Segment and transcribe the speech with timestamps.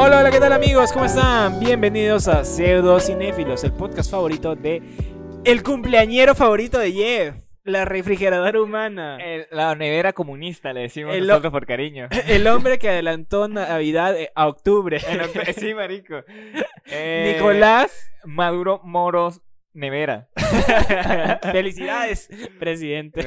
[0.00, 0.92] Hola, hola, ¿qué tal amigos?
[0.92, 1.58] ¿Cómo están?
[1.58, 4.80] Bienvenidos a Pseudo Cinéfilos, el podcast favorito de
[5.44, 7.34] el cumpleañero favorito de Jeff,
[7.64, 9.18] la refrigeradora humana.
[9.20, 12.06] El- la nevera comunista, le decimos El- nosotros por cariño.
[12.28, 15.00] El hombre que adelantó Navidad eh, a octubre.
[15.08, 16.22] En sí, marico.
[16.90, 19.42] Eh, Nicolás, Maduro Moros
[19.78, 20.28] Nevera.
[21.52, 22.28] felicidades,
[22.58, 23.24] presidente.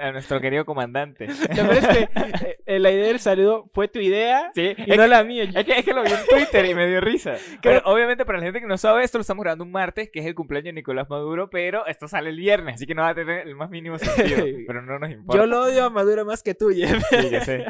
[0.00, 1.26] a nuestro querido comandante.
[1.76, 2.08] Es que
[2.66, 5.44] eh, la idea del saludo fue tu idea Sí, y no la mía.
[5.44, 7.34] es que, es que lo vi en Twitter y me dio risa.
[7.62, 10.20] Pero obviamente para la gente que no sabe esto, lo estamos grabando un martes, que
[10.20, 13.10] es el cumpleaños de Nicolás Maduro, pero esto sale el viernes, así que no va
[13.10, 14.44] a tener el más mínimo sentido.
[14.66, 15.38] pero no nos importa.
[15.42, 17.02] Yo lo odio a Maduro más que tú, Jeff.
[17.10, 17.64] Sí, que sé.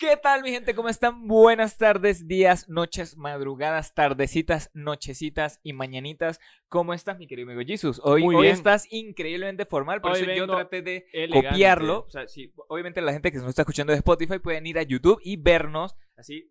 [0.00, 0.74] ¿Qué tal, mi gente?
[0.74, 1.28] ¿Cómo están?
[1.28, 6.40] Buenas tardes, días, noches, madrugadas, tardecitas, nochecitas y mañanitas.
[6.68, 8.00] ¿Cómo estás, mi querido amigo Jesus?
[8.02, 8.54] Hoy, Muy hoy bien.
[8.54, 11.50] estás increíblemente formal, por Hoy eso yo traté de elegante.
[11.50, 12.06] copiarlo.
[12.06, 14.82] O sea, sí, obviamente la gente que nos está escuchando de Spotify pueden ir a
[14.84, 16.50] YouTube y vernos así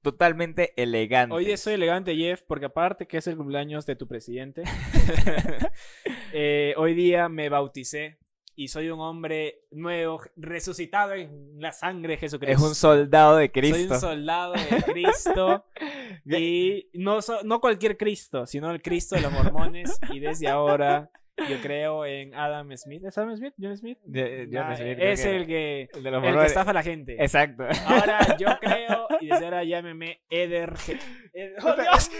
[0.00, 1.34] totalmente elegante.
[1.34, 4.62] Hoy soy elegante, Jeff, porque aparte que es el cumpleaños de tu presidente,
[6.32, 8.20] eh, hoy día me bauticé
[8.60, 12.56] y soy un hombre nuevo, resucitado en la sangre de Jesucristo.
[12.56, 13.94] es un soldado de Soy Cristo.
[13.94, 15.64] un soldado de Cristo
[16.26, 21.08] y no, so- no cualquier Cristo, sino el Cristo de los mormones y desde ahora
[21.48, 23.04] yo creo en Adam Smith.
[23.04, 23.54] ¿Es Adam Smith?
[23.62, 23.98] ¿John Smith?
[24.06, 26.70] Yo no Ah, sé, creo es que el que, el de los el que estafa
[26.72, 27.14] a la gente.
[27.22, 27.62] Exacto.
[27.86, 30.72] Ahora yo creo y desde ahora llámeme Eder.
[31.62, 32.10] ¡Oh, Dios!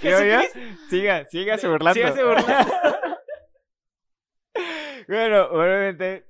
[0.00, 0.36] ¿Qué oye?
[0.40, 0.84] Jesucristo.
[0.90, 1.94] Siga, sígase burlando.
[1.94, 2.72] Sígase burlando.
[5.12, 6.24] Bueno, obviamente,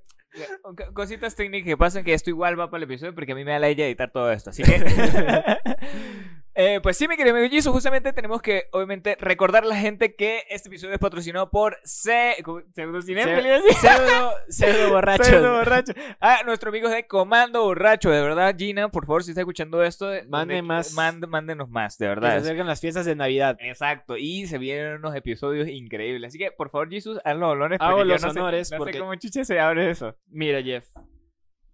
[0.61, 3.43] co- cositas técnicas que pasan que esto igual va para el episodio porque a mí
[3.45, 4.49] me da la idea de editar todo esto.
[4.49, 4.75] Así que,
[6.55, 10.15] Eh, pues sí, mi querido amigo Jesus, justamente tenemos que, obviamente, recordar a la gente
[10.15, 12.35] que este episodio es patrocinado por C...
[12.43, 12.61] ¿cómo?
[12.75, 13.63] Pseudocinéfilos.
[13.81, 15.23] Pseudo, pseudo borracho.
[15.23, 15.93] Pseudo borracho.
[16.21, 20.13] Ah, nuestro amigo de Comando Borracho, de verdad, Gina, por favor, si está escuchando esto,
[20.13, 20.93] eh, Mande de- más.
[20.93, 22.31] mande- mándenos más, de Que verdad.
[22.33, 23.57] se acercan las fiestas de Navidad.
[23.59, 26.27] Exacto, y se vienen unos episodios increíbles.
[26.29, 27.79] Así que, por favor, Jesus, haz los honores.
[27.81, 30.15] Hago los no sé- honores no sé porque- cómo chucha se abre eso.
[30.29, 30.85] Mira, Jeff.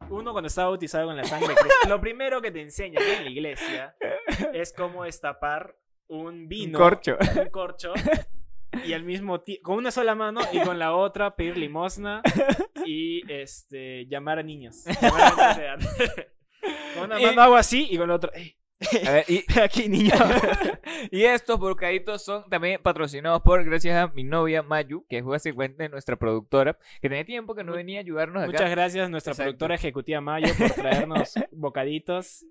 [0.10, 1.54] Uno cuando está bautizado con la sangre
[1.88, 3.96] lo primero que te enseña en la iglesia
[4.54, 5.76] es cómo destapar
[6.08, 7.18] un vino, Un corcho.
[7.40, 7.94] un corcho,
[8.86, 12.22] y al mismo tiempo, con una sola mano y con la otra pedir limosna
[12.86, 14.84] y este llamar a niños.
[15.02, 15.80] Llamar a niños de edad.
[16.96, 18.58] Con una mano hago así y con la otra, "Ey,
[19.08, 20.14] A ver, y, aquí niño.
[21.12, 25.90] y estos bocaditos son también patrocinados por, gracias a mi novia Mayu, que es básicamente
[25.90, 28.52] nuestra productora, que tenía tiempo que no venía a ayudarnos acá.
[28.52, 29.50] Muchas gracias, nuestra Exacto.
[29.50, 32.46] productora ejecutiva Mayo, por traernos bocaditos.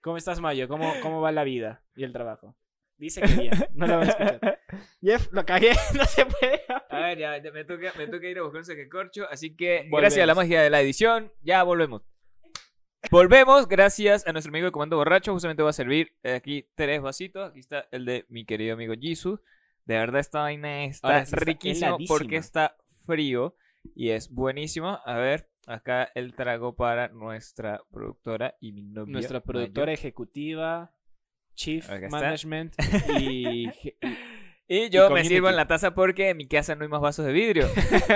[0.00, 0.68] ¿Cómo estás, Mayo?
[0.68, 2.56] ¿Cómo, ¿Cómo va la vida y el trabajo?
[2.96, 4.60] Dice que bien, no lo van a escuchar.
[5.00, 6.62] Jeff, lo cagué, no se puede.
[6.88, 10.00] A ver, ya, me, toca, me toca ir a buscar un saquecorcho, así que Volvemos.
[10.00, 12.02] gracias a la magia de la edición, ya volvemos.
[13.10, 15.32] Volvemos, gracias a nuestro amigo de Comando Borracho.
[15.32, 17.50] Justamente va a servir aquí tres vasitos.
[17.50, 19.40] Aquí está el de mi querido amigo Jesus.
[19.84, 22.06] De verdad, esta vaina está sí heladísima.
[22.06, 23.56] porque está frío
[23.94, 25.00] y es buenísimo.
[25.04, 29.12] A ver, acá el trago para nuestra productora y mi novia.
[29.12, 30.92] Nuestra productora ejecutiva,
[31.54, 31.86] Chief.
[32.10, 32.74] Management
[33.20, 33.68] y...
[34.00, 34.41] Y
[34.90, 37.32] yo me sirvo en la taza porque en mi casa no hay más vasos de
[37.32, 37.68] vidrio.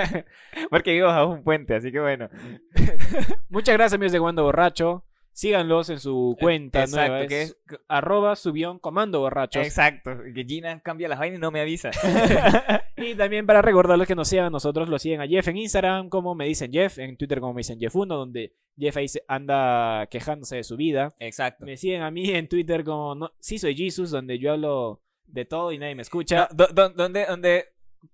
[0.69, 2.29] porque vivo bajo un puente, así que bueno.
[3.49, 5.03] Muchas gracias, amigos de Comando Borracho.
[5.37, 7.27] Síganlos en su cuenta Exacto, nueva.
[7.27, 7.57] que Es
[7.87, 9.63] arroba subión comando borrachos.
[9.63, 11.91] Exacto, que Gina cambia las vainas y no me avisa.
[12.97, 16.09] Y también para recordarles que nos sigan a nosotros, lo siguen a Jeff en Instagram,
[16.09, 20.55] como me dicen Jeff, en Twitter como me dicen Jeff1, donde Jeff ahí anda quejándose
[20.55, 21.13] de su vida.
[21.19, 21.63] Exacto.
[21.63, 25.45] Me siguen a mí en Twitter como no, sí soy Jesus, donde yo hablo de
[25.45, 26.47] todo y nadie me escucha.
[26.51, 27.65] No, do- do- donde, donde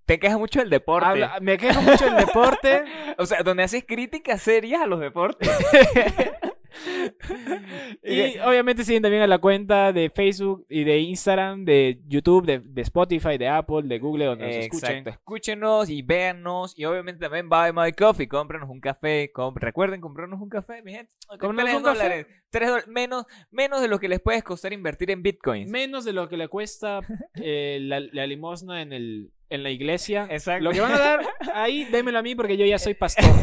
[0.06, 1.07] te quejas mucho del deporte.
[1.07, 2.84] Habla- me quejo mucho del deporte.
[3.18, 5.47] O sea, donde haces críticas serias a los deportes.
[8.03, 12.59] y obviamente siguen también a la cuenta de Facebook y de Instagram, de YouTube, de,
[12.59, 14.89] de Spotify, de Apple, de Google, donde nos escuchen.
[14.89, 16.77] Exacto, escúchenos y véannos.
[16.77, 18.27] Y obviamente también buy my coffee.
[18.27, 19.31] Cómpranos un café.
[19.56, 21.12] Recuerden comprarnos un café, mi gente.
[21.39, 21.80] Tres un café.
[21.80, 22.27] dólares.
[22.50, 22.88] Tres.
[22.88, 25.69] Menos, menos de lo que les puede costar invertir en bitcoins.
[25.69, 27.00] Menos de lo que le cuesta
[27.36, 30.28] eh, la, la limosna en, el, en la iglesia.
[30.30, 30.63] Exacto.
[30.63, 31.22] Lo que van a dar
[31.54, 33.25] ahí, démelo a mí porque yo ya soy pastor.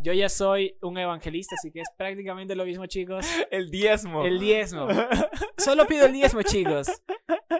[0.00, 3.26] Yo ya soy un evangelista, así que es prácticamente lo mismo, chicos.
[3.50, 4.24] El diezmo.
[4.24, 4.86] El diezmo.
[5.58, 6.88] Solo pido el diezmo, chicos.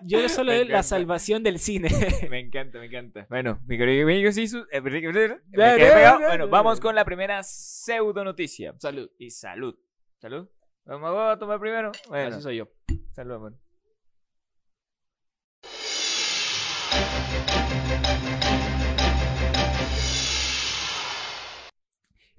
[0.05, 1.89] Yo solo doy la salvación del cine.
[2.31, 3.27] Me encanta, me encanta.
[3.29, 8.75] Bueno, mi querido amigo Sisu, eh, Bueno, vamos con la primera pseudo noticia.
[8.79, 9.11] Salud.
[9.19, 9.75] Y salud.
[10.19, 10.49] Salud.
[10.85, 11.91] Vamos a tomar primero.
[12.09, 12.69] Bueno, Así soy yo.
[13.13, 13.68] salud, amor.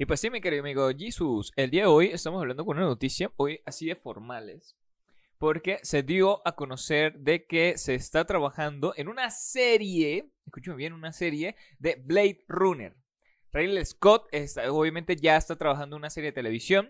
[0.01, 2.86] Y pues sí, mi querido amigo Jesus, el día de hoy estamos hablando con una
[2.86, 4.78] noticia, hoy así de formales,
[5.38, 10.94] porque se dio a conocer de que se está trabajando en una serie, escúchame bien,
[10.94, 12.96] una serie de Blade Runner.
[13.51, 16.90] Ridley Scott está- obviamente ya está trabajando en una serie de televisión.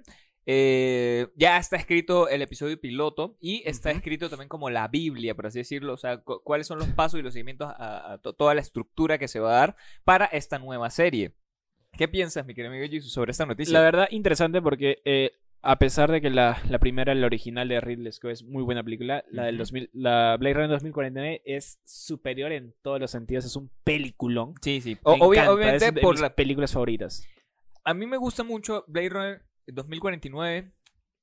[0.52, 5.46] eh, ya está escrito el episodio piloto y está escrito también como la Biblia, por
[5.46, 5.94] así decirlo.
[5.94, 8.62] O sea, cu- cuáles son los pasos y los seguimientos a, a to- toda la
[8.62, 9.76] estructura que se va a dar
[10.06, 11.36] para esta nueva serie.
[12.00, 13.74] ¿Qué piensas, mi querido amigo Jesus, sobre esta noticia?
[13.74, 17.82] La verdad, interesante porque eh, a pesar de que la, la primera, la original de
[17.82, 19.64] Ridley Scott es muy buena película, la del Ujú.
[19.64, 24.54] 2000, la Blade Runner 2049 es superior en todos los sentidos, es un peliculón.
[24.62, 24.98] Sí, sí.
[25.04, 26.34] O- obvia- obviamente es de por mis la...
[26.34, 27.28] películas favoritas.
[27.84, 30.72] A mí me gusta mucho Blade Runner 2049.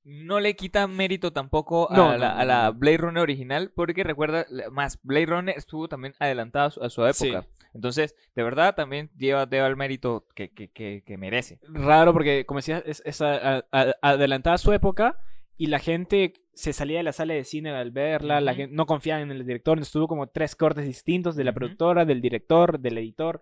[0.09, 2.71] No le quita mérito tampoco a, No, la, a la.
[2.71, 7.27] Blade Runner original, porque recuerda, más Blade Runner estuvo también adelantado a su, Sí.
[7.27, 7.45] época.
[7.73, 11.59] Entonces, de verdad, también lleva, lleva el mérito que, que, que, que merece.
[11.67, 15.19] Raro porque, como decía, es, es a- a- adelantada a su época
[15.57, 18.85] y la gente se salía de la sala de cine al verla, la gente no
[18.85, 22.97] confiaba en el director, estuvo como tres cortes distintos de la productora, del director, del
[22.97, 23.41] editor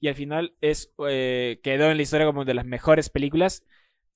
[0.00, 3.64] y al final es eh, quedó en la historia como de las mejores películas.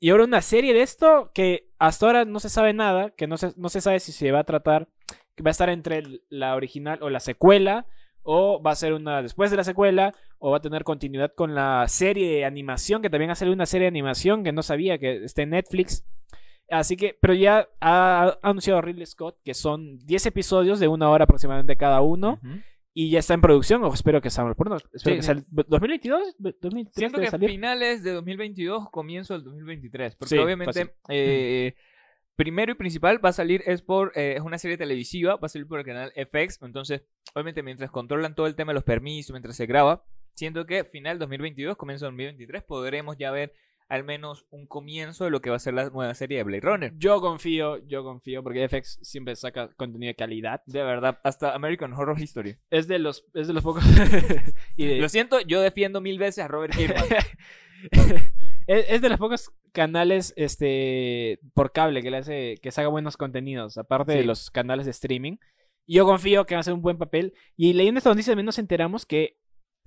[0.01, 3.37] Y ahora una serie de esto que hasta ahora no se sabe nada, que no
[3.37, 4.89] se, no se sabe si se va a tratar,
[5.35, 7.87] que va a estar entre la original o la secuela,
[8.23, 11.55] o va a ser una después de la secuela, o va a tener continuidad con
[11.55, 14.99] la serie de animación, que también ha salido una serie de animación que no sabía
[14.99, 16.05] que está en Netflix.
[16.71, 21.25] Así que, pero ya ha anunciado Ridley Scott que son 10 episodios de una hora
[21.25, 22.39] aproximadamente cada uno.
[22.43, 22.61] Ujú.
[23.01, 24.77] Y ya está en producción, o espero que salga pronto.
[24.93, 25.27] Espero Sí, que sí.
[25.29, 26.35] salga- ¿2022?
[26.41, 27.49] ¿2023 Siento que salir?
[27.51, 30.17] finales de 2022, comienzo del 2023.
[30.17, 31.75] Porque Sí, obviamente, eh,
[32.35, 35.49] primero y principal va a salir, es por, eh, es una serie televisiva, va a
[35.49, 36.61] salir por el canal FX.
[36.63, 37.03] Entonces,
[37.35, 40.03] obviamente, mientras controlan todo el tema de los permisos, mientras se graba,
[40.35, 43.53] siento que final 2022, comienzo 2023, podremos ya ver
[43.89, 46.61] al menos un comienzo de lo que va a ser la nueva serie de Blade
[46.61, 46.93] Runner.
[46.99, 50.63] Yo confío, yo confío, porque FX siempre saca contenido de calidad.
[50.67, 52.57] De verdad, hasta American Horror History.
[52.71, 53.85] Es de los, es de los pocos.
[54.77, 57.05] y de- Lo siento, yo defiendo mil veces a Robert Kirkman.
[58.67, 63.79] es, de los pocos canales este por cable que le hace que saca buenos contenidos,
[63.79, 65.37] aparte de los canales de streaming.
[65.87, 67.33] Y yo confío que va a hacer un buen papel.
[67.57, 69.39] Y leyendo esta noticia también nos enteramos que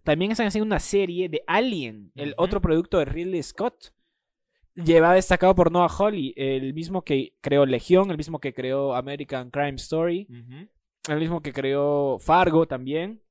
[0.03, 3.94] también están haciendo una serie de Alien, el otro producto de Ridley Scott.
[4.74, 9.51] Lleva destacado por Noah Hawley, el mismo que creó Legión, el mismo que creó American
[9.51, 10.27] Crime Story,
[11.09, 13.21] el mismo que creó Fargo también.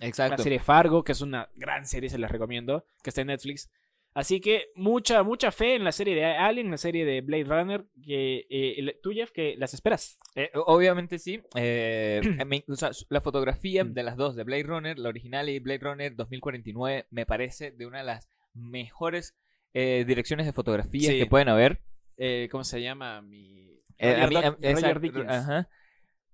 [0.00, 0.36] Exacto.
[0.36, 3.70] La serie Fargo, que es una gran serie, se las recomiendo, que está en Netflix.
[4.14, 7.84] Así que mucha, mucha fe en la serie de Alien, la serie de Blade Runner,
[8.02, 10.18] que eh, tú, Jeff, que las esperas.
[10.34, 11.40] Eh, obviamente sí.
[11.54, 13.92] eh, me- o sea, la fotografía Mm.
[13.94, 17.86] de las dos, de Blade Runner, la original y Blade Runner 2049, me parece de
[17.86, 19.36] una de las mejores
[19.74, 21.18] eh, direcciones de fotografía Sí.
[21.18, 21.80] que pueden haber.
[22.16, 23.20] Eh, ¿Cómo se llama?
[23.22, 23.76] Mi...
[24.00, 25.30] A Roger mí- Doc- a- Roger exacto, Dickens.
[25.30, 25.68] ajá.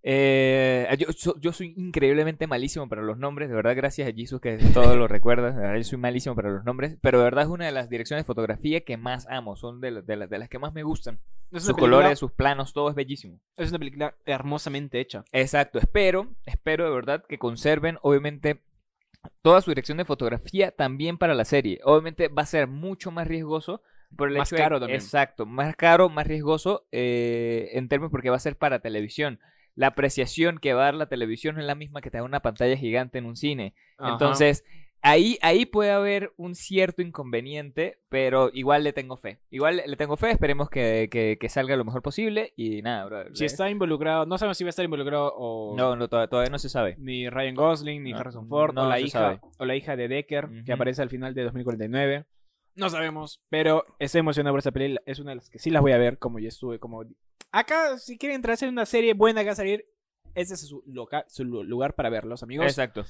[0.06, 4.38] Eh, yo, so- yo soy increíblemente malísimo para los nombres, de verdad, gracias a Jesus
[4.38, 5.50] que todo lo recuerda.
[5.52, 7.88] De verdad, yo soy malísimo para los nombres, pero de verdad es una de las
[7.88, 10.74] direcciones de fotografía que más amo, son de, la- de la- de las que más
[10.74, 11.20] me gustan.
[11.50, 13.40] Es Sus película, colores, sus planos, todo es bellísimo.
[13.56, 15.24] es una película hermosamente hecha.
[15.32, 18.60] Exacto, espero, espero de verdad que conserven, obviamente,
[19.40, 21.80] toda su dirección de fotografía también para la serie.
[21.82, 23.80] Obviamente va a ser mucho más riesgoso
[24.16, 25.00] por el Más hecho de- caro también.
[25.00, 29.40] Exacto, más caro, más riesgoso eh, en términos porque va a ser para televisión.
[29.74, 32.24] La apreciación que va a dar la televisión no es la misma que te da
[32.24, 33.74] una pantalla gigante en un cine.
[33.98, 34.12] Ajá.
[34.12, 34.64] Entonces,
[35.02, 39.40] ahí, ahí puede haber un cierto inconveniente, pero igual le tengo fe.
[39.50, 43.36] Igual le tengo fe, esperemos que, que- que salga lo mejor posible y nada, brother.
[43.36, 46.50] si está involucrado, no sabemos si va a estar involucrado o No, no, todavía, todavía
[46.50, 46.94] no se sabe.
[46.98, 49.40] ni Ryan Gosling, ni No, Harrison Ford, no o, la hija, sabe.
[49.58, 52.24] o la hija de Decker, que aparece al final de 2049.
[52.76, 55.00] No sabemos, pero estoy emocionado por esta película.
[55.06, 57.04] Es una de las que sí las voy a ver, como ya estuve, como...
[57.56, 59.84] Acá, si quieren entrarse en una serie buena que va a salir,
[60.34, 62.66] ese es su, loca- su lu- lugar para verlos, amigos.
[62.66, 63.04] Exacto.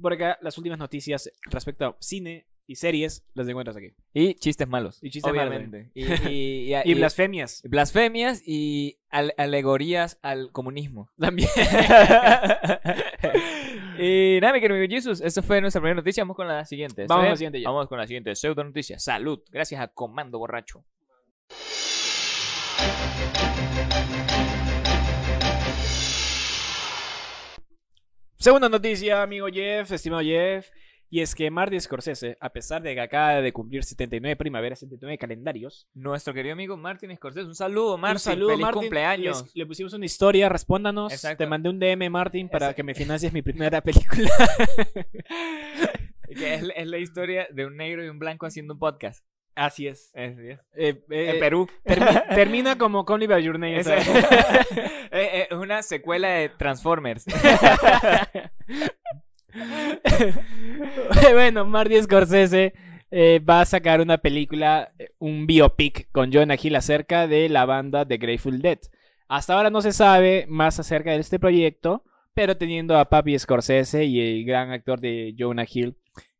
[0.00, 3.94] Por acá, las últimas noticias respecto a cine y series las encuentras aquí.
[4.12, 4.98] Y chistes malos.
[5.02, 5.90] Y chistes malos, obviamente.
[5.94, 7.62] Y, y- y- Y blasfemias.
[7.64, 11.10] blasfemias y al- alegorías al comunismo.
[11.18, 11.48] También.
[13.98, 16.22] y nada, mi querido Jesus, esa fue nuestra primera noticia.
[16.24, 17.02] Vamos con la siguiente.
[17.02, 17.68] ¿está Vamos con la siguiente ya.
[17.70, 18.34] Vamos con la siguiente.
[18.36, 18.98] Pseudo noticia.
[18.98, 19.40] Salud.
[19.50, 20.84] Gracias a Comando Borracho.
[28.42, 30.68] Segunda noticia, amigo Jeff, estimado Jeff.
[31.08, 35.16] Y es que Martin Scorsese, a pesar de que acaba de cumplir 79 primaveras, 79
[35.16, 37.46] calendarios, Nuestro querido amigo Martín Scorsese.
[37.46, 38.16] Un saludo, Martín.
[38.16, 38.80] un saludo, Feliz Martin.
[38.80, 39.42] cumpleaños.
[39.44, 41.12] Les- le pusimos una historia, respóndanos.
[41.12, 41.44] Exacto.
[41.44, 42.76] Te mandé un DM, Martin, para Exacto.
[42.78, 44.30] que me financies mi primera película.
[46.34, 49.22] Que es, es la historia de un negro y un blanco haciendo un podcast.
[49.54, 50.10] Así es.
[50.14, 51.68] Eh, eh, en Perú.
[51.84, 53.80] termi- termina como Call Me By Your Name.
[53.80, 53.88] Es.
[55.14, 57.26] Eh, una secuela de Transformers.
[61.34, 62.72] bueno, Marty Scorsese
[63.46, 68.16] va a sacar una película, un biopic con Jonah Hill acerca de la banda The
[68.16, 68.78] Grateful Dead.
[69.28, 72.04] Hasta ahora no se sabe más acerca de este proyecto,
[72.34, 75.96] pero teniendo a Papi Scorsese y el gran actor de Jonah Hill,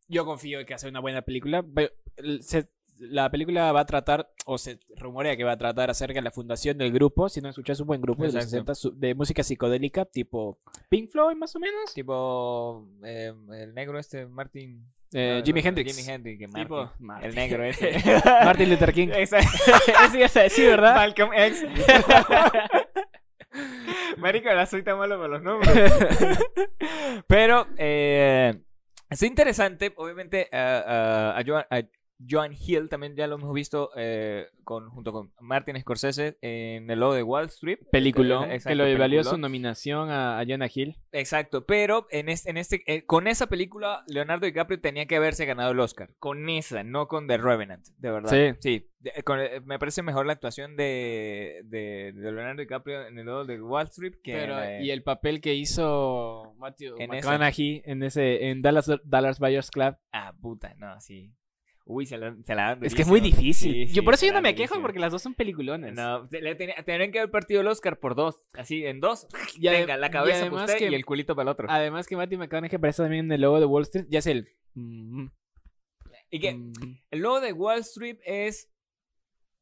[0.08, 1.62] yo confío en que hace una buena película.
[2.40, 6.22] Se- la película va a tratar, o se rumorea que va a tratar acerca de
[6.22, 8.50] la fundación del grupo, si no escuchas un buen grupo de los Exacto.
[8.50, 10.58] 60 su- de música psicodélica, tipo
[10.88, 11.92] Pink Floyd más o menos.
[11.94, 14.86] tipo eh, el negro este, Martin.
[15.14, 15.96] Eh, no, Jimi no, Hendrix.
[15.96, 17.28] Jimi Hendrix, que Tipo, Martin.
[17.28, 17.92] El negro ese.
[18.44, 19.08] Martin Luther King.
[19.14, 19.36] Eso
[20.18, 20.94] ya sabes, sí, ¿verdad?
[20.94, 21.64] Malcolm X.
[24.18, 25.92] Marico, ahora soy tan malo con los nombres.
[27.26, 28.54] Pero, eh,
[29.10, 31.82] es interesante, obviamente, a- a- a Joan, a
[32.28, 37.00] Joan Hill también ya lo hemos visto eh, con, junto con Martin Scorsese en el
[37.00, 37.78] logo de Wall Street.
[37.90, 40.96] Peliculón, Exacto, que lo valió su nominación a, a Jonah Hill.
[41.12, 45.46] Exacto, pero en este, en este, eh, con esa película, Leonardo DiCaprio tenía que haberse
[45.46, 46.10] ganado el Oscar.
[46.18, 48.30] Con esa, no con The Revenant, de verdad.
[48.30, 48.56] Sí.
[48.60, 53.06] Sí, de- eh, con- eh, me parece mejor la actuación de, de, de Leonardo DiCaprio
[53.06, 57.10] en el logo de Wall Street que Pero, y el papel que hizo Matthew En
[57.10, 61.32] McConaughey en ese en Dallas Dallas Buyers Club Ah, puta, no, sí.
[61.84, 63.88] Uy, se la, se la dan es que es muy difícil.
[63.88, 65.94] Sí, yo por eso yo no me quejo porque las dos son peliculones.
[65.94, 68.40] No, tendrían que haber partido el Oscar por dos.
[68.54, 69.26] Así, en dos.
[69.60, 71.66] Venga, la cabeza para usted que- y el culito para el otro.
[71.68, 74.48] Además que Matthew McConaughey aparece también en el logo de Wall Street, ya es el
[76.30, 76.72] y que mm,
[77.10, 78.70] el logo de Wall Street es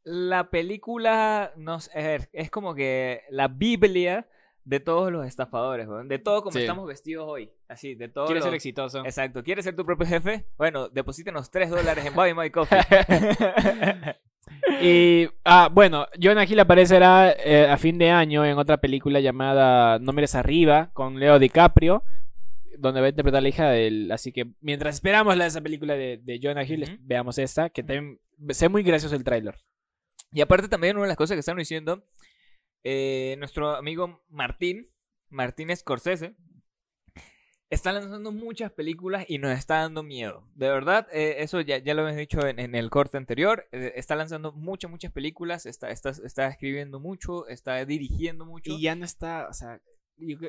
[0.04, 4.28] la película, no sé, a ver, es como que la Biblia
[4.70, 6.60] de todos los estafadores, weón, de todo como Sí.
[6.60, 7.50] estamos vestidos hoy.
[7.68, 8.26] Así, de todo.
[8.26, 9.04] quiere ser los- exitoso.
[9.04, 9.42] Exacto.
[9.42, 10.46] ¿Quieres ser tu propio jefe?
[10.56, 12.78] Bueno, deposítenos 3 dólares en Buy My Coffee.
[14.82, 19.98] Y, ah, bueno, Jonah Hill aparecerá eh, a fin de año en otra película llamada
[19.98, 22.02] No mires arriba, con Leo DiCaprio,
[22.78, 24.10] donde va a interpretar a la hija del...
[24.10, 27.82] Así que mientras esperamos la de esa película de, de Jonah Hill, veamos esta, que
[27.82, 29.54] también sé muy gracioso el tráiler.
[30.32, 32.02] Y aparte también una de las cosas que están diciendo,
[32.84, 34.90] eh, nuestro amigo Martín,
[35.28, 36.34] Martín Scorsese,
[37.70, 40.44] está lanzando muchas películas y nos está dando miedo.
[40.54, 44.16] De verdad, eh, eso ya, ya lo hemos dicho en, el corte anterior, eh, está
[44.16, 48.72] lanzando muchas, muchas películas, está, está, está escribiendo mucho, está dirigiendo mucho.
[48.72, 49.80] Y ya no está, o sea...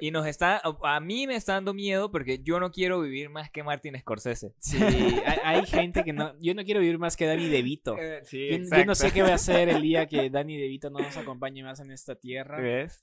[0.01, 3.49] Y nos está, a- mí me está dando miedo porque yo no quiero vivir más
[3.49, 4.53] que Martin Scorsese.
[4.59, 6.33] Sí, hay, hay gente que no...
[6.39, 7.97] Yo no quiero vivir más que Danny DeVito.
[7.97, 10.89] Eh, sí, Yo, yo no sé qué voy a hacer el día que Danny DeVito
[10.89, 12.59] no nos acompañe más en esta tierra.
[12.59, 13.01] ¿Ves?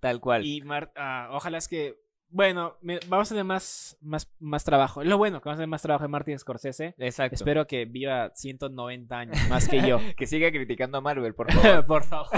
[0.00, 0.44] Tal cual.
[0.44, 1.96] Y Mar- ah, ojalá es que.
[2.34, 5.04] Bueno, me- vamos a tener más, más, más trabajo.
[5.04, 6.94] Lo bueno que vamos a tener más trabajo de Martin Scorsese.
[6.96, 7.34] Exacto.
[7.34, 10.00] Espero que viva 190 años más que yo.
[10.16, 11.84] que siga criticando a Marvel, por favor.
[11.86, 12.30] Por favor.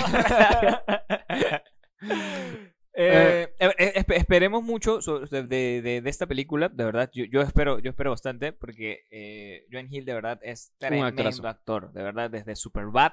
[2.96, 7.10] Eh, eh, eh, espe- esperemos mucho de, de- de- de esta película, de verdad.
[7.12, 11.92] Yo, yo espero, yo espero bastante porque eh, Joan Hill de verdad es tremendo actor,
[11.92, 13.12] de verdad, desde Superbad,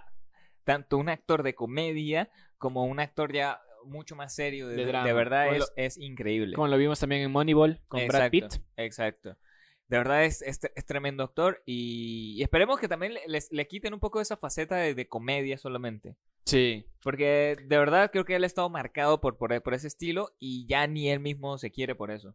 [0.64, 4.76] tanto un actor de comedia como un actor ya mucho más serio, de,
[5.14, 6.54] verdad es, es increíble.
[6.56, 8.44] Como lo vimos también en Moneyball con Brad Pitt.
[8.78, 9.36] Exacto.
[9.92, 14.00] De verdad es, es, es tremendo actor y, y esperemos que también le, quiten un
[14.00, 16.16] poco esa faceta de, de comedia solamente.
[16.46, 16.86] Sí.
[17.04, 20.66] Porque de verdad creo que él ha estado marcado por, por, por ese estilo y
[20.66, 22.34] ya ni él mismo se quiere por eso.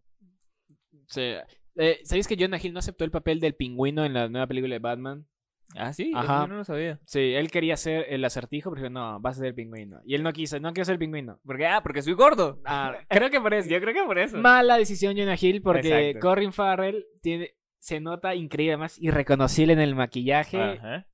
[1.07, 1.33] sí.
[1.77, 4.75] Eh, ¿Sabéis que Jonah Hill no aceptó el papel del pingüino en la nueva película
[4.75, 5.27] de Batman?
[5.75, 6.43] Ah, sí, eso Ajá.
[6.43, 6.99] yo no lo sabía.
[7.05, 10.01] Sí, él quería ser el acertijo, pero dijo, no, vas a ser el pingüino.
[10.05, 11.39] Y él no quiso, no quiero ser el pingüino.
[11.45, 12.61] Porque, ah, porque soy gordo.
[12.65, 13.69] Ah, creo que por eso.
[13.69, 14.39] Yo creo que por eso.
[14.39, 16.29] Mala decisión Jonah Hill porque Exacto.
[16.29, 20.61] Corin Farrell tiene, se nota increíble, además irreconocible en el maquillaje.
[20.61, 21.07] Ajá.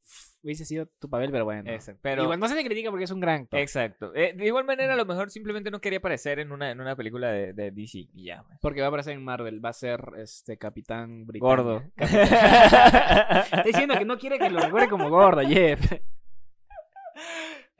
[0.44, 1.70] Hubiese sido tu papel, pero bueno.
[1.70, 2.00] Exacto.
[2.02, 3.60] Pero, Igual no se le critica porque es un gran actor.
[3.60, 4.12] exacto.
[4.14, 6.96] Eh, de igual manera, a lo mejor simplemente no quería aparecer en una, en una
[6.96, 8.42] película de, de DC y ya.
[8.42, 8.58] pues.
[8.60, 11.46] Porque va a aparecer en Marvel, va a ser este Capitán Británico.
[11.46, 11.82] Gordo.
[11.96, 15.80] Está diciendo que no quiere que lo recuerde como gordo, Jeff.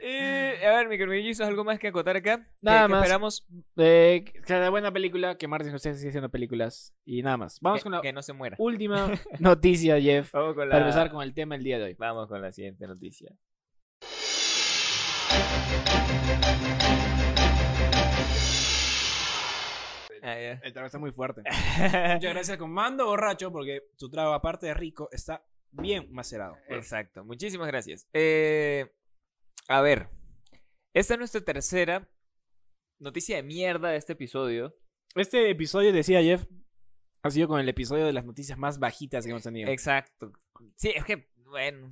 [0.04, 2.38] Eh, a ver, mi querido ¿algo más que acotar acá?
[2.38, 3.02] ¿Qué- Nada qué más.
[3.02, 6.92] esperamos Eh, cada buena película, que Martin Scorsese sigue haciendo películas.
[7.04, 7.60] Y nada más.
[7.60, 8.56] Vamos que, con la que no se muera.
[8.58, 10.32] última noticia, Jeff.
[10.32, 10.72] Vamos con la...
[10.72, 11.94] Para empezar con el tema del día de hoy.
[11.94, 13.30] Vamos con la siguiente noticia.
[20.24, 20.36] Ah.
[20.62, 21.42] El trago está muy fuerte.
[21.78, 26.56] Muchas gracias, comando borracho, porque tu trago, aparte de rico, está bien macerado.
[26.68, 28.06] Exacto, muchísimas gracias.
[28.12, 28.92] Eh,
[29.72, 30.08] a ver,
[30.94, 32.08] esta es nuestra tercera
[32.98, 34.76] noticia de mierda de este episodio.
[35.14, 36.44] Este episodio, decía Jeff,
[37.22, 39.70] ha sido con el episodio de las noticias más bajitas que hemos tenido.
[39.70, 40.32] Exacto.
[40.76, 41.88] Sí, es que, bueno.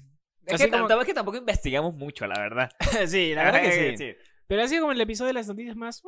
[0.46, 2.70] Es que, como- es que tampoco investigamos mucho, la verdad.
[3.06, 4.14] sí, la verdad que sí.
[4.46, 6.02] Pero así como el episodio de las noticias más,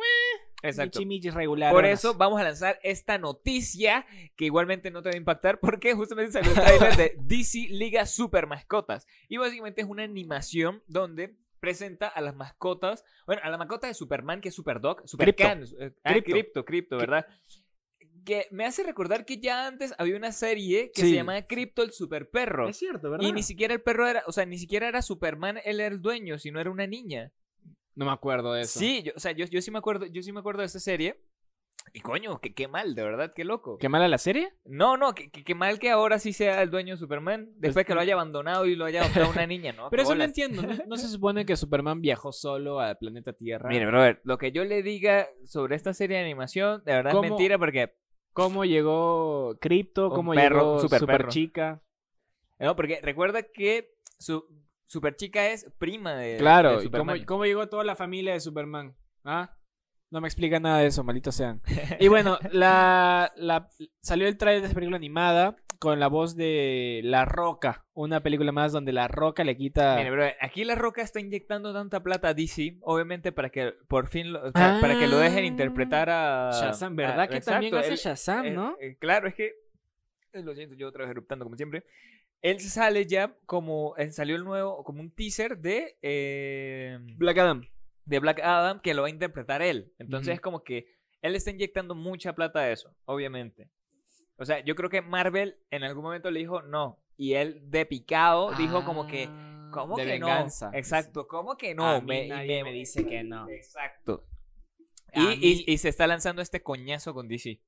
[0.62, 0.98] Exacto.
[0.98, 1.72] michimichis regular.
[1.72, 5.94] Por eso vamos a lanzar esta noticia que igualmente no te va a impactar porque
[5.94, 9.06] justamente salió el trailer de DC Liga Super Mascotas.
[9.28, 13.94] Y básicamente es una animación donde presenta a las mascotas, bueno, a la mascota de
[13.94, 16.32] Superman que es Superdog, Supercan, eh, ah, Crypto.
[16.32, 17.24] Crypto, Crypto, ¿verdad?
[18.24, 21.92] Que me hace recordar que ya antes había una serie que se llamaba Crypto el
[21.92, 22.68] Super Perro.
[22.68, 23.28] Es cierto, ¿verdad?
[23.28, 26.02] Y ni siquiera el perro era, o sea, ni siquiera era Superman, él era el
[26.02, 27.30] dueño, sino era una niña.
[27.94, 28.80] No me acuerdo de eso.
[28.80, 30.80] Sí, yo, o sea, yo, yo sí me acuerdo, yo sí me acuerdo de esa
[30.80, 31.22] serie.
[31.94, 33.76] Y coño, que qué mal, de verdad, qué loco.
[33.78, 34.54] ¿Qué mala la serie?
[34.64, 37.94] No, no, que- que mal que ahora sí sea el dueño de Superman, después que
[37.94, 39.90] lo haya abandonado y lo haya adoptado una niña, ¿no?
[39.90, 40.62] Pero Qué eso no entiendo.
[40.62, 40.74] ¿no?
[40.86, 43.68] ¿No se supone que Superman viajó solo al planeta Tierra?
[43.68, 47.24] Mire, brother, lo que yo le diga sobre esta serie de animación, de verdad ¿Cómo?
[47.24, 47.94] es mentira porque...
[48.32, 50.08] ¿Cómo llegó Crypto?
[50.08, 51.28] ¿Cómo perro, llegó super Super, perro.
[51.30, 51.82] Chica?
[52.58, 54.46] No, porque recuerda que su
[54.86, 57.24] Super Chica es prima de, Claro, de ¿y cómo, Superman.
[57.26, 58.96] cómo llegó toda la familia de Superman?
[59.24, 59.54] ¿Ah?
[60.12, 61.60] No me explica nada de eso, malditos sean.
[61.98, 63.68] Y bueno, la, la-
[64.02, 68.52] salió el trailer de esta película animada con la voz de La Roca, una película
[68.52, 70.00] más donde La Roca le quita...
[70.08, 74.32] Bro, aquí La Roca está inyectando tanta plata a DC, obviamente para que por fin,
[74.32, 75.46] lo, o sea, para que lo dejen Ah.
[75.48, 76.50] interpretar a...
[76.52, 78.76] Shazam, ¿verdad a- que exacto, también hace él- Shazam, Eh, no?
[78.80, 79.46] eh, claro, es que.
[80.34, 81.84] eh, Lo siento, yo otra vez eruptando como siempre.
[82.42, 83.94] Él sale ya como.
[83.96, 84.82] eh, salió el nuevo.
[84.84, 85.96] Como un teaser de.
[86.02, 87.62] eh, Black Adam.
[88.04, 89.92] De Black Adam que lo va a interpretar él.
[89.98, 90.86] Entonces es como que.
[91.22, 93.70] Él está inyectando mucha plata a eso, obviamente.
[94.38, 96.98] O sea, yo creo que Marvel en algún momento le dijo no.
[97.16, 99.28] Y él de picado dijo como que.
[99.70, 100.70] ¿Cómo Ah, de que venganza.
[100.70, 100.76] no?
[100.76, 101.86] Exacto, ¿cómo que no?
[101.86, 103.48] A mí Me- y nadie me dice que no.
[103.48, 104.26] Exacto.
[105.14, 107.60] Y, y- y se está lanzando este coñazo con DC.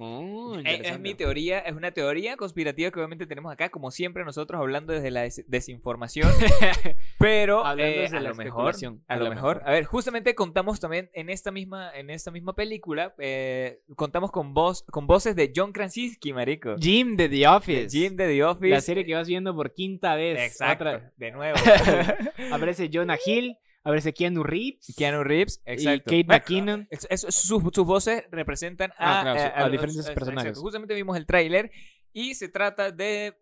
[0.00, 4.60] Oh, Es, mi teoría, es una teoría conspirativa que obviamente tenemos acá, como siempre nosotros
[4.60, 6.30] hablando desde la des- desinformación,
[7.18, 8.74] pero eh, desde a la lo mejor,
[9.08, 13.14] a lo mejor, a ver, justamente contamos también en esta misma, en esta misma película,
[13.18, 17.88] eh, contamos con voz, con voces de John Krasinski, marico, Jim de The Office.
[17.90, 20.38] Jim de The Office, La serie que vas viendo por quinta vez.
[20.40, 21.58] exacto, Otra- de nuevo,
[22.52, 23.56] Aparece Jonah Hill,
[23.88, 24.94] aparece Keanu Reeves.
[24.96, 26.88] Keanu Reeves, exacto, Kate Bueno, McKinnon.
[26.90, 30.58] es- es- sus, sus voces representan a, Ah, claro, eh, a los- diferentes exacto, personajes.
[30.58, 31.70] Justamente vimos el tráiler
[32.12, 33.36] y se trata de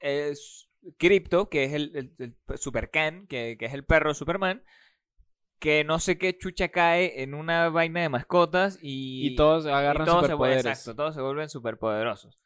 [0.00, 0.32] eh,
[0.98, 4.64] Crypto, que es el, el, el Supercan, que, que es el perro de Superman,
[5.60, 10.02] que no sé qué chucha cae en una vaina de mascotas y, Y todos agarran
[10.02, 10.32] y todos se
[10.68, 12.41] exacto, todos se vuelven superpoderosos.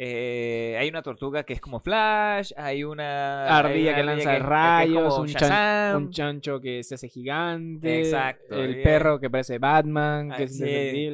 [0.00, 4.38] Eh, hay una tortuga que es como Flash, hay una Ardilla hay que lanza que-
[4.38, 5.96] rayos, un, chan- Shazam.
[6.04, 7.98] un chancho que se hace gigante.
[8.02, 8.82] Exacto, El bien.
[8.84, 10.62] perro que parece Batman, que es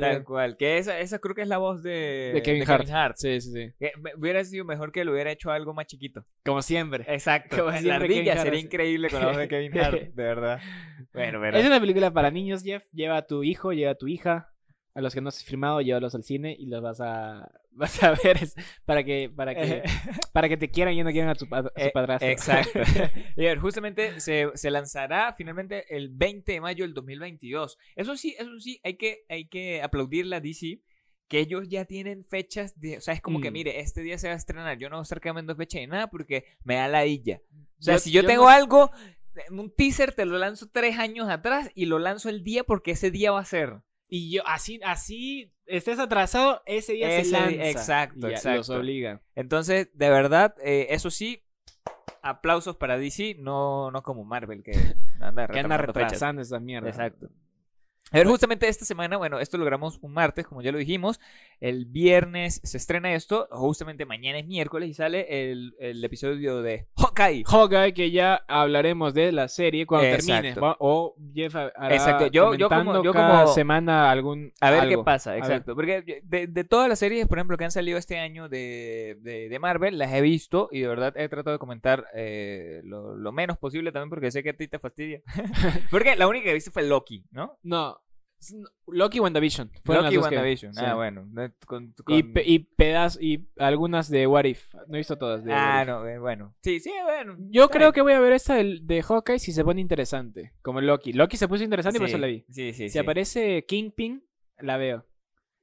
[0.01, 0.59] tal cual.
[0.59, 3.17] Que esa, esa creo que es la voz de, De Kevin Hart.
[3.17, 3.73] Sí, sí, sí.
[3.79, 6.27] Que hubiera sido mejor que lo hubiera hecho algo más chiquito.
[6.45, 7.07] Como siempre.
[7.09, 7.57] Exacto.
[7.57, 10.61] Como la siempre ardilla sería increíble con la voz de Kevin Hart, de verdad.
[11.15, 12.85] Bueno, pero Es una película para niños, Jeff.
[12.93, 14.51] Lleva a tu hijo, lleva a tu hija.
[14.97, 18.13] A los que no has firmado, llévalos al cine y los vas a vas a
[18.23, 18.55] ver es-
[18.85, 19.83] para que para que
[20.33, 22.29] para que te quieran y no quieran a tu, pa- a su Eh, padrastro.
[22.31, 22.79] Exacto.
[23.37, 27.77] y a ver, justamente se, se lanzará finalmente el 20 de mayo del 2022.
[27.97, 30.81] Eso sí, eso sí, hay que, hay que aplaudirle a DC
[31.27, 33.55] que ellos ya tienen fechas de, o sea, es como que Mm.
[33.55, 35.87] mire, este día se va a estrenar, yo no voy a estar cambiando fecha ni
[35.87, 37.41] nada porque me da la illa.
[37.81, 38.91] O sea, Yo- si yo, yo tengo no- algo,
[39.51, 43.11] un teaser te lo lanzo tres años atrás y lo lanzo el día porque ese
[43.11, 43.81] día va a ser.
[44.17, 47.69] Y yo así así estés atrasado, ese día Ese se día- lanza.
[47.69, 48.59] exacto, Y exacto.
[48.59, 49.21] Los obliga.
[49.35, 51.43] Entonces, de verdad, eh, eso sí,
[52.23, 54.71] aplausos para DC, no, no como Marvel, que
[55.21, 55.95] anda Que anda retrasando fechas.
[56.13, 56.89] retrasando esa mierda.
[56.91, 57.29] Exacto.
[58.13, 61.19] A ver, justamente esta semana, bueno, esto lo grabamos un martes, como ya lo dijimos.
[61.59, 63.49] El viernes se estrena esto.
[63.51, 67.43] Justamente mañana es miércoles y sale el, el episodio de Hawkeye.
[67.45, 70.39] Hawkeye, que ya hablaremos de la serie cuando termine.
[70.51, 70.61] Exacto.
[70.61, 74.81] Va- O Jeff hará Exacto, yo- yo como- yo cada como- semana algún A ver
[74.81, 75.01] algo.
[75.01, 75.75] qué pasa, exacto.
[75.75, 79.49] Porque de, de todas las series, por ejemplo, que han salido este año de, de,
[79.49, 83.33] de Marvel, las he visto y de verdad he tratado de comentar eh, lo, lo
[83.33, 85.21] menos posible también porque sé que a ti te fastidia.
[85.91, 87.59] porque la única que viste fue Loki, ¿no?
[87.65, 88.01] No.
[88.87, 89.71] Loki y WandaVision.
[89.85, 90.73] Fueron Loki las dos que- WandaVision.
[90.79, 91.29] Ah, bueno.
[91.67, 94.75] con- Y, pe- y pedazos y algunas de What If.
[94.89, 95.45] No he visto todas.
[95.45, 96.55] De Ah, no, eh, bueno.
[96.63, 97.37] Sí, sí, bueno.
[97.51, 100.53] Yo creo que voy a ver esta del- de Hawkeye si se pone interesante.
[100.63, 101.13] Como Loki.
[101.13, 102.45] Loki se puso interesante y por eso la vi.
[102.51, 102.99] Sí, sí, Si sí.
[102.99, 104.25] aparece Kingpin,
[104.59, 105.07] la veo.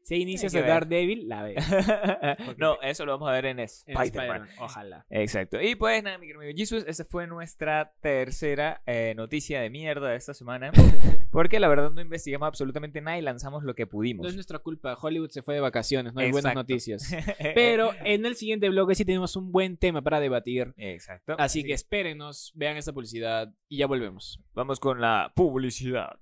[0.04, 0.68] Si que ver.
[0.68, 1.56] Daredevil, la veo.
[2.58, 4.48] no, eso lo vamos a ver en En Spider-Man.
[4.60, 5.06] Ojalá.
[5.10, 5.62] Exacto.
[5.62, 10.10] Y pues nada, mi querido amigo Jesus, esa fue nuestra tercera eh, noticia de mierda
[10.10, 10.72] de esta semana.
[11.32, 14.24] Porque la verdad no investigamos absolutamente nada y lanzamos lo que pudimos.
[14.24, 14.98] No es nuestra culpa.
[15.00, 17.10] Hollywood se fue de vacaciones, no hay buenas noticias.
[17.56, 20.74] Pero en el siguiente bloque sí tenemos un buen tema para debatir.
[20.78, 21.36] Exacto.
[21.38, 24.42] Así que espérenos, vean esta publicidad y ya volvemos.
[24.54, 26.20] vamos con la publicidad.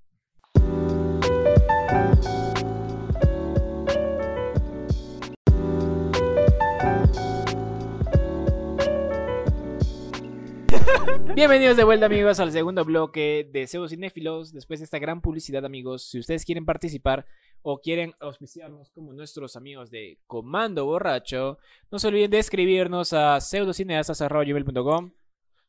[11.36, 14.54] Bienvenidos de vuelta amigos al segundo bloque de Pseudo Cinéfilos.
[14.54, 17.26] Después de esta gran publicidad amigos, si ustedes quieren participar
[17.62, 21.58] o quieren auspiciarnos como nuestros amigos de Comando Borracho,
[21.92, 25.12] no se olviden de escribirnos a pseudocineastas.com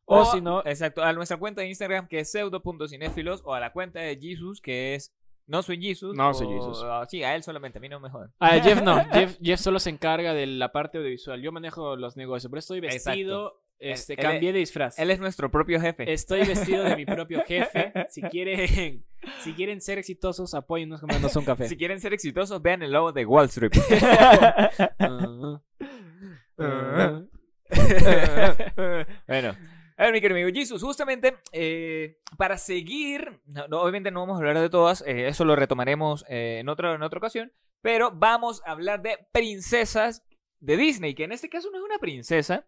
[0.05, 3.71] o si no, Exacto, a nuestra cuenta de Instagram que es pseudo.cinéfilos o a la
[3.71, 5.13] cuenta de Jesus que es
[5.47, 6.15] no soy Jesus.
[6.15, 6.83] No soy o- Jesus.
[6.85, 8.31] ah, sí, a él solamente, a mí no me jodan.
[8.39, 11.41] a Jeff no, Jeff, Jeff solo se encarga de la parte audiovisual.
[11.41, 14.97] Yo manejo los negocios, pero estoy vestido, este, Él- cambié de disfraz.
[14.99, 16.11] Él es nuestro propio jefe.
[16.11, 17.91] Estoy vestido de mi propio jefe.
[18.09, 19.03] Si quieren,
[19.43, 21.67] si quieren ser exitosos, apóyennos comprándonos un café.
[21.67, 23.71] Si quieren ser exitosos, vean el logo de Wall Street.
[29.27, 29.55] Bueno,
[29.97, 34.35] a ver, mi querido amigo Jesus, justamente eh, para seguir, no, no, obviamente no vamos
[34.35, 38.11] a hablar de todas, eh, eso lo retomaremos eh, en, otro, en otra ocasión, pero
[38.11, 40.23] vamos a hablar de princesas
[40.59, 42.65] de Disney, que en este caso no es una princesa,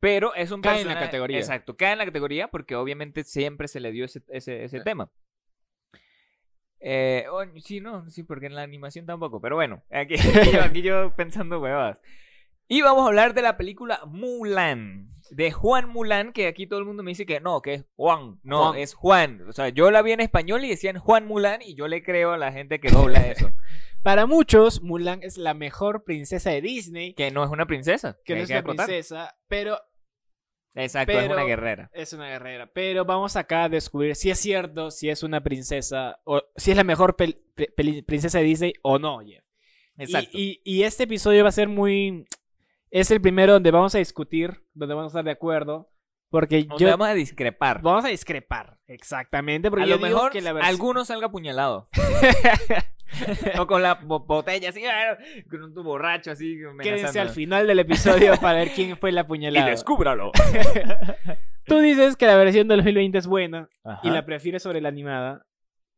[0.00, 1.38] pero es un Cae en la categoría.
[1.38, 5.10] Exacto, cae en la categoría porque obviamente siempre se le dio ese, ese, ese tema.
[6.80, 10.14] Eh, oh, sí, no, sí, porque en la animación tampoco, pero bueno, aquí,
[10.62, 11.98] aquí yo, pensando huevadas.
[12.72, 16.86] Y vamos a hablar de la película Mulan, de Juan Mulan, que aquí todo el
[16.86, 18.78] mundo me dice que no, que es Juan, no, Juan.
[18.78, 19.48] es Juan.
[19.48, 22.30] O sea, yo la vi en español y decían Juan Mulan y yo le creo
[22.30, 23.50] a la gente que dobla eso,
[24.02, 27.12] Para muchos, Mulan es la mejor princesa de Disney.
[27.14, 28.18] que no es una princesa.
[28.24, 29.80] Que no hay es una princesa, pero
[30.74, 31.90] Exacto, es una guerrera.
[31.92, 32.70] es una guerrera.
[32.72, 36.76] Pero vamos acá a descubrir si es cierto, si es una princesa, o si es
[36.76, 37.38] la mejor pel-
[38.06, 39.44] princesa de Disney o no, Jeff.
[39.98, 40.30] Exacto.
[40.32, 42.24] Y, y este episodio va a ser muy...
[42.90, 45.90] Es el primero donde vamos a discutir, donde vamos a estar de acuerdo.
[46.30, 46.90] Porque Donde yo...
[46.90, 47.82] vamos a discrepar.
[47.82, 49.68] Vamos a discrepar, exactamente.
[49.68, 51.88] Porque a yo lo digo mejor que la alguno salga apuñalado.
[53.58, 55.16] o con la bo- botella así, ah,
[55.50, 56.58] con un tu borracho así.
[56.82, 59.70] Quédense al final del episodio para ver quién fue la Y puñalada.
[59.70, 60.32] descúbralo.
[61.66, 64.00] Tú dices que la versión del 2020 es buena Ajá.
[64.02, 65.46] y la prefieres sobre la animada.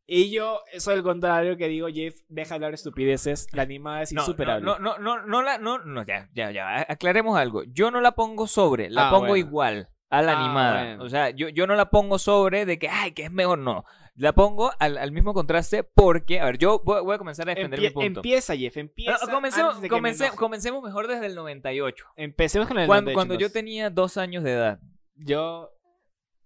[0.07, 3.47] Y yo soy el contrario que digo, Jeff, deja de hablar estupideces.
[3.53, 4.65] La animada es No, insuperable.
[4.67, 7.63] No, no, no, no, no, la, no, no, ya, ya, ya, aclaremos algo.
[7.69, 9.37] Yo no la pongo sobre, la Ah, pongo bueno.
[9.37, 10.85] igual a la Ah, animada.
[10.85, 11.05] bueno.
[11.05, 13.85] O sea, yo, yo no la pongo sobre de que, ay, que es mejor, no.
[14.15, 17.55] La pongo al, al mismo contraste porque, a ver, yo voy, voy a comenzar a
[17.55, 18.21] defender Empie- mi punto.
[18.21, 19.31] Empieza, Jeff, No, empieza.
[19.31, 20.37] comencemos, antes de que me enoje.
[20.37, 22.05] comencemos mejor desde el 98.
[22.17, 23.53] Empecemos con el Cuando, 98, cuando yo entonces.
[23.53, 24.81] tenía dos años de edad.
[25.17, 25.71] Yo,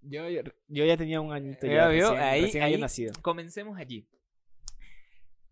[0.03, 0.23] yo,
[0.69, 1.67] yo ya tenía un añito.
[1.67, 3.13] Ya Ya, vio, recién, ahí- recién había ahí- nacido.
[3.21, 4.07] Comencemos allí.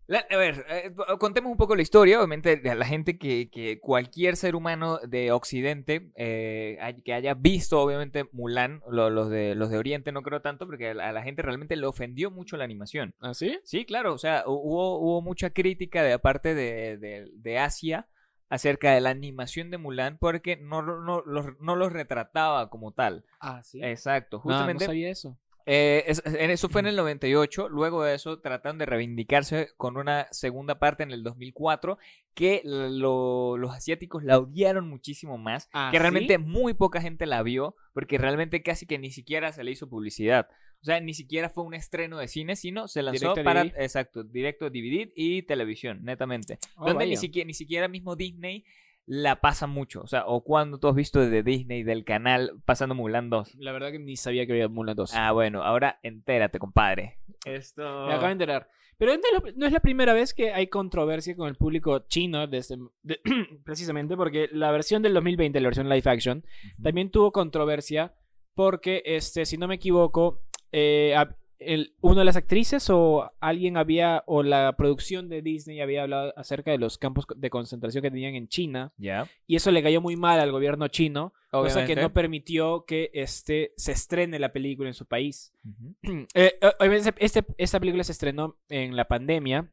[0.07, 2.17] La- a ver, eh, contemos un poco la historia.
[2.19, 8.25] Obviamente, la gente que, que cualquier ser humano de Occidente eh, que haya visto, obviamente,
[8.31, 11.23] Mulan, lo- los, de, los de Oriente no creo tanto, porque a la, a la
[11.23, 13.15] gente realmente le ofendió mucho la animación.
[13.19, 13.59] ¿Ah, sí?
[13.63, 18.07] Sí, claro, o sea, hu- hubo, hubo mucha crítica de parte de, de- de Asia
[18.47, 23.25] acerca de la animación de Mulan porque no, no, los, no los retrataba como tal.
[23.39, 23.79] Ah, sí.
[23.83, 24.85] Exacto, No, justamente.
[24.85, 25.35] no sabía eso.
[25.67, 27.69] Eh, eso fue en el 98.
[27.69, 31.97] Luego de eso trataron de reivindicarse con una segunda parte en el 2004
[32.35, 35.69] que lo- los asiáticos la odiaron muchísimo más.
[35.73, 36.01] Ah, que ¿sí?
[36.01, 39.89] realmente muy poca gente la vio porque realmente casi que ni siquiera se le hizo
[39.89, 40.47] publicidad.
[40.81, 43.81] O sea, ni siquiera fue un estreno de cine, sino se lanzó Directo para, DVD.
[43.83, 46.59] exacto, directo DVD y televisión, netamente.
[46.75, 48.63] Oh, donde ni siquiera, ni siquiera mismo Disney
[49.05, 50.01] la pasa mucho.
[50.01, 53.55] O sea, o cuando tú has visto de Disney, del canal, pasando Mulan 2.
[53.59, 55.13] La verdad que ni sabía que había Mulan 2.
[55.15, 57.19] Ah, bueno, ahora entérate, compadre.
[57.45, 57.83] Esto.
[58.07, 58.67] Me acabo de enterar.
[58.97, 59.11] Pero
[59.57, 63.19] no es la- primera vez que hay controversia con el público chino, de este- de-
[63.65, 66.45] precisamente porque la versión del 2020, la versión live action,
[66.81, 68.13] también tuvo controversia
[68.53, 70.39] porque, este, si no me equivoco,
[70.71, 71.13] eh,
[71.59, 76.33] el, una de las actrices o alguien había, o la producción de Disney había hablado
[76.37, 79.29] acerca de los campos de concentración que tenían en China Ya.
[79.47, 82.01] y eso le cayó muy mal al gobierno chino, cosa que Obviamente.
[82.01, 85.53] no permitió que este, se estrene la película en su país.
[86.33, 89.71] Eh, obviamente, este, esta película se estrenó en la pandemia,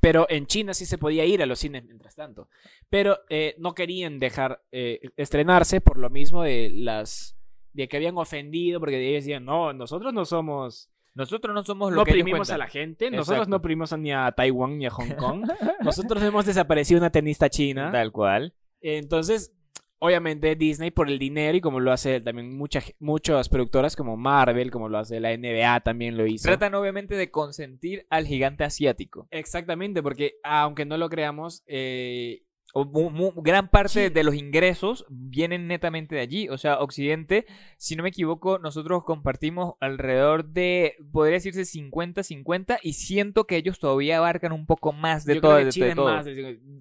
[0.00, 2.48] pero en China sí se podía ir a los cines mientras tanto.
[2.90, 7.34] Pero eh, no querían dejar eh, estrenarse por lo mismo de las
[7.72, 11.96] de que habían ofendido, porque ellos decían, no, nosotros no somos Nosotros no somos lo
[11.98, 13.50] no que oprimimos a la gente, nosotros Exacto.
[13.50, 15.48] no oprimimos ni a Taiwán ni a Hong Kong.
[15.80, 17.90] nosotros hemos desaparecido una tenista china.
[17.90, 18.54] Tal cual.
[18.80, 19.52] Entonces,
[19.98, 24.16] obviamente Disney por el dinero y como lo hace también mucha, ge- muchas productoras como
[24.16, 26.46] Marvel, como lo hace la NBA también lo hizo.
[26.48, 29.26] Tratan obviamente de consentir al gigante asiático.
[29.32, 32.42] Exactamente, porque aunque no lo creamos, eh,
[32.74, 34.12] O mu- mu- gran parte Sí.
[34.12, 36.48] de los ingresos vienen netamente de allí.
[36.50, 37.46] O sea, Occidente,
[37.78, 43.78] si no me equivoco, nosotros compartimos alrededor de, podría decirse 50-50 y siento que ellos
[43.78, 45.50] todavía abarcan un poco más de yo todo.
[45.52, 46.06] creo que de- China de es todo.
[46.12, 46.26] más.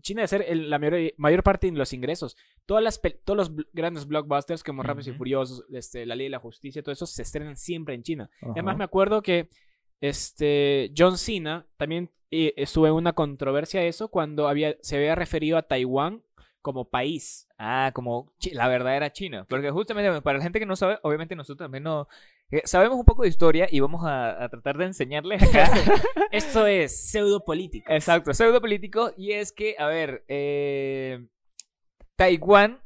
[0.02, 2.36] China debe ser el- la mayor, mayor parte de los ingresos.
[2.66, 5.18] Todas las, todos los grandes blockbusters como Rápidos y Ujú.
[5.20, 8.30] Furiosos, este, La Ley de la Justicia, todo eso se estrenan siempre en China.
[8.42, 8.52] Ajá.
[8.52, 9.48] Además, me acuerdo que
[10.02, 15.16] este John Cena también eh, estuvo en una controversia de eso cuando había, se había
[15.16, 16.24] referido a Taiwán
[16.62, 17.48] como país.
[17.58, 19.46] Ah, como la verdadera China.
[19.48, 22.08] Porque justamente para la gente que no sabe, obviamente nosotros también no...
[22.52, 25.72] eh, sabemos un poco de historia y vamos a, a tratar de enseñarles acá.
[26.32, 27.96] Esto es pseudopolítica.
[27.96, 29.12] Exacto, pseudo político.
[29.16, 31.26] Y es que, a ver, eh,
[32.18, 32.82] Taiwán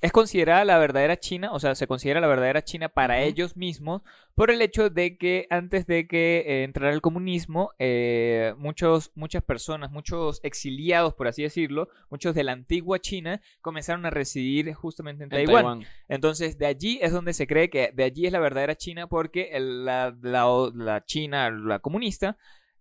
[0.00, 4.02] es considerada la verdadera China, o sea, se considera la verdadera China para ellos mismos,
[4.34, 9.42] por el hecho de que antes de que eh, entrara el comunismo, eh, muchos, muchas
[9.42, 15.24] personas, muchos exiliados, por así decirlo, muchos de la antigua China, comenzaron a residir justamente
[15.24, 15.64] en En Taiwán.
[16.08, 19.50] Entonces, de allí es donde se cree que de allí es la verdadera China porque
[19.52, 22.36] el- la, la, la China, la comunista,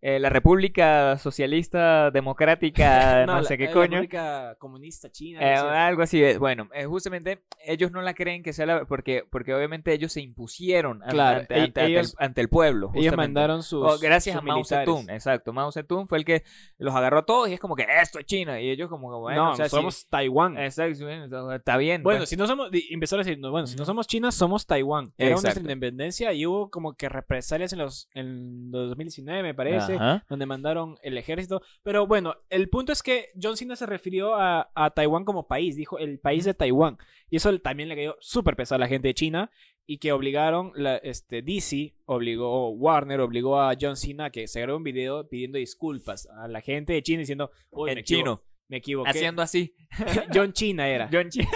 [0.09, 3.85] eh, la República Socialista Democrática, no, la- sé qué la coño.
[3.99, 5.39] República Comunista China.
[5.41, 6.23] eh, algo así.
[6.23, 6.39] es.
[6.39, 10.21] bueno, eh, justamente ellos no la creen que sea la porque porque obviamente ellos se
[10.21, 12.87] impusieron Claro, ante, e- ante- ante ellos- el, ante el pueblo.
[12.93, 13.17] Ellos justamente.
[13.17, 13.83] mandaron sus.
[13.83, 14.63] Oh, gracias sus a Mao.
[14.63, 15.51] Zedong, exacto.
[15.53, 16.43] Mao Zedong fue el que
[16.77, 18.61] los agarró a todos y es como que esto es China.
[18.61, 20.57] Y ellos como que, bueno, no, o sea, somos Taiwán.
[20.57, 22.03] exacto, está bien.
[22.03, 22.29] Bueno, pues.
[22.29, 25.11] si no somos, empezaron a decir, no, bueno, si no somos China, somos Taiwán.
[25.17, 25.69] Era nuestra Exacto.
[25.69, 29.96] independencia y hubo como que represalias en los en los 2019, me parece, Ajá.
[30.29, 31.61] donde mandaron el ejército.
[31.83, 35.75] Pero bueno, el punto es que John Cena se refirió a, a Taiwán como país,
[35.75, 36.97] dijo el país de Taiwán.
[37.29, 39.51] Y eso también le cayó súper pesado a la gente de China
[39.85, 44.59] y que obligaron, la, este, DC obligó, Warner obligó a John Cena a que se
[44.59, 48.43] grabara un video pidiendo disculpas a la gente de China diciendo, uy, En me chino.
[48.67, 49.09] me equivoqué.
[49.09, 49.73] Haciendo así.
[50.33, 51.09] John China era.
[51.11, 51.49] John China.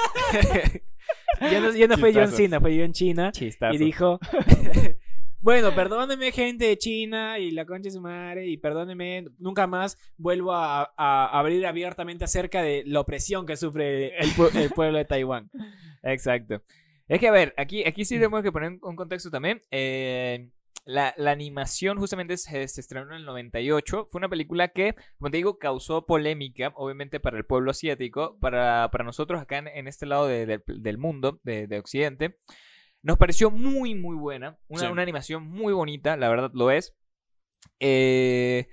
[1.42, 2.32] Ya no, ya no fue John.
[2.32, 3.32] Cena, fue John China.
[3.34, 3.76] Chistazo.
[3.76, 4.20] Y dijo,
[5.42, 9.98] bueno, perdóneme gente de China y la concha de su madre y perdóneme, nunca más
[10.18, 15.50] vuelvo a, abrir abiertamente acerca de la opresión que sufre el, el pueblo de Taiwán.
[16.04, 16.62] Exacto.
[17.08, 19.62] Es que, a ver, aquí, aquí sí tenemos que poner un contexto también.
[19.70, 20.50] Eh,
[20.86, 24.08] la, animación justamente se, estrenó en el 98.
[24.10, 28.90] Fue una película que, como te digo, causó polémica, obviamente, para el pueblo asiático, para,
[29.04, 32.38] nosotros acá en, este lado de- del- del mundo, de, de Occidente.
[33.04, 34.58] Nos pareció muy, muy buena.
[34.68, 34.86] Una, Sí.
[34.88, 36.96] una animación muy bonita, la verdad lo es.
[37.80, 38.68] Eh,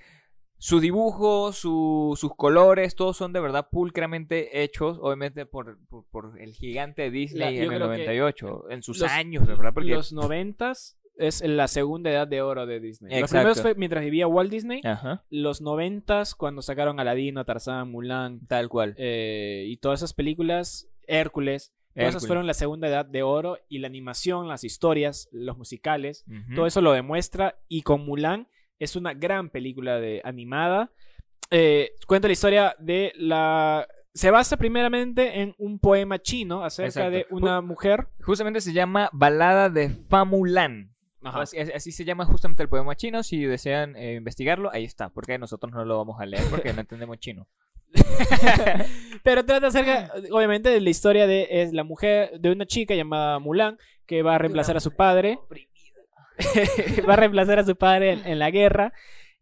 [0.57, 6.41] su dibujo, su- sus colores, todos son de verdad pulcramente hechos, obviamente por, por, por
[6.41, 9.55] el gigante de Disney La- en el creo que 98, en sus los- años, de
[9.55, 9.91] verdad, porque...
[9.91, 13.21] Los noventas es la segunda edad de oro de Disney.
[13.21, 14.81] Los primeros fue mientras vivía Walt Disney.
[14.85, 18.95] Ajá, Los noventas cuando sacaron Aladino, Tarzán, Mulan tal cual.
[18.99, 21.73] eh, y todas esas películas, Hércules.
[21.99, 22.27] Todas esas Hércules.
[22.29, 26.55] fueron la segunda edad de oro y la animación, las historias, los musicales, Ujú.
[26.55, 30.91] todo eso lo demuestra y con Mulan es una gran película de animada.
[31.51, 33.87] Eh, cuenta la historia de la...
[34.15, 37.11] Se basa primeramente en un poema chino acerca Exacto.
[37.11, 38.09] de una mujer.
[38.23, 40.93] Justamente se llama Balada de Famulan.
[41.23, 41.43] Ajá.
[41.43, 43.23] Así, así se llama justamente el poema chino.
[43.23, 45.09] Si desean eh, investigarlo, ahí está.
[45.11, 47.47] Porque nosotros no lo vamos a leer porque no entendemos chino.
[49.23, 53.39] Pero trata acerca, obviamente, de la historia de es la mujer de una chica llamada
[53.39, 55.39] Mulan que va a reemplazar a su padre.
[57.09, 58.93] va a reemplazar a su padre en, en la guerra.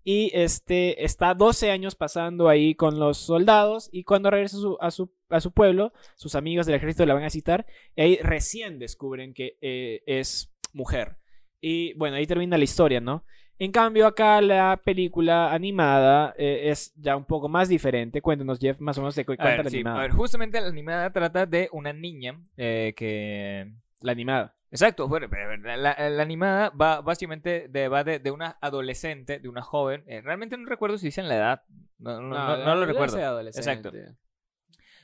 [0.09, 3.89] Y este está 12 años pasando ahí con los soldados.
[3.91, 7.15] Y cuando regresa a su, a su, a su pueblo, sus amigos del ejército la
[7.15, 7.67] van a citar.
[7.97, 11.17] Y ahí recién descubren que eh, es mujer.
[11.61, 13.25] Y bueno, ahí termina la historia, ¿no?
[13.59, 18.21] En cambio, acá la película animada eh, es ya un poco más diferente.
[18.21, 19.99] Cuéntanos, Jeff, más o menos de qué A cuenta la sí, animada.
[19.99, 24.55] a ver, justamente la animada trata de una niña eh, que La animada.
[24.71, 28.59] Exacto, bueno, pero, pero la, la- la animada va básicamente de, va de, de una
[28.61, 30.05] adolescente, de una joven.
[30.07, 31.63] eh, realmente no recuerdo si dicen la edad.
[31.99, 33.41] No, no- no- no lo recuerdo.
[33.41, 33.91] Exacto.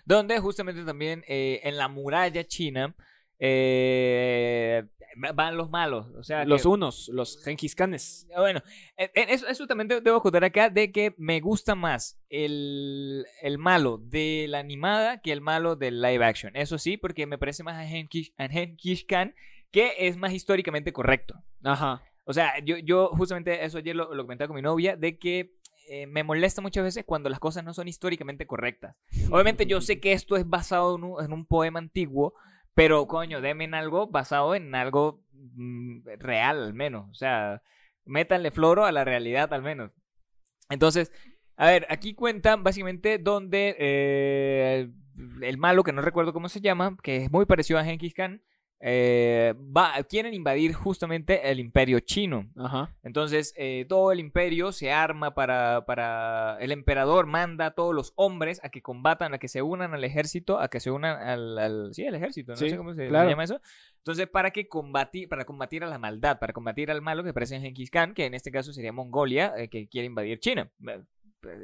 [0.05, 2.95] Donde justamente también eh, en la muralla china
[3.39, 4.85] eh,
[5.35, 6.07] van los malos.
[6.17, 8.27] O sea, Los que- unos, los Genghis Khanes.
[8.35, 8.63] Ah, Bueno,
[8.97, 13.59] eh, eh, eso, eso también debo contar acá de que me gusta más el, el
[13.59, 16.55] malo de la animada que el malo del live action.
[16.57, 19.35] Eso sí, porque me parece más a Genghis, a Genghis Khan
[19.71, 21.35] que es más históricamente correcto.
[21.65, 22.03] Ajá.
[22.25, 25.55] O sea, yo, yo justamente eso ayer lo, lo comentaba con mi novia, de que
[25.89, 28.97] eh, me molesta muchas veces cuando las cosas no son históricamente correctas.
[29.31, 32.35] Obviamente yo sé que esto es basado en un, en un poema antiguo,
[32.75, 37.11] pero coño, denme en algo basado en algo mm, real al menos.
[37.11, 37.63] O sea,
[38.05, 39.93] métanle floro a la realidad al menos.
[40.71, 41.13] Entonces,
[41.57, 44.89] a ver, aquí cuentan básicamente donde eh,
[45.43, 48.43] el malo, que no recuerdo cómo se llama, que es muy parecido a Genghis Khan,
[48.85, 52.51] eh, va, quieren invadir justamente el imperio chino.
[52.57, 52.93] Ajá.
[53.05, 56.57] Entonces, eh, todo el imperio se arma para, para...
[56.61, 60.03] El emperador manda a todos los hombres a que combatan, a que se unan al
[60.03, 61.59] ejército, a que se unan al...
[61.59, 63.31] al- sí, al ejército, no Sí, sé cómo se, claro.
[63.31, 63.61] llama eso.
[63.99, 67.55] Entonces, para que combatir, para combatir a la maldad, para combatir al malo que parece
[67.55, 71.03] en Genghis Khan, que en este caso sería Mongolia, eh, que quiere invadir China, eh,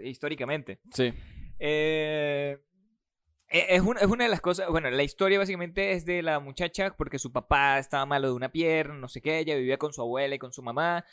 [0.04, 0.78] históricamente.
[0.92, 1.12] Sí.
[1.59, 2.59] Eh,
[3.50, 6.94] es, una, es una de las cosas, bueno, la historia básicamente es de la muchacha
[6.96, 10.00] porque su papá estaba malo de una pierna, no sé qué, ella vivía con su
[10.02, 11.04] abuela y con su mamá,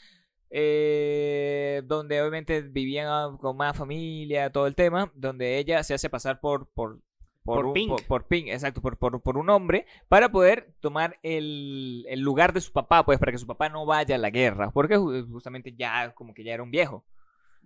[0.50, 6.39] eh, donde obviamente vivían con más familia, todo el tema, donde ella se hace pasar
[6.39, 6.67] por...
[6.67, 7.00] por
[7.43, 7.89] Por un- Pink.
[7.89, 12.54] por, por Pink, exacto, por, por, por un hombre, para poder tomar el, el lugar
[12.54, 15.30] de su papá, pues, para que su papá no vaya a la guerra, porque ju-
[15.32, 17.04] justamente ya, como que ya era un viejo.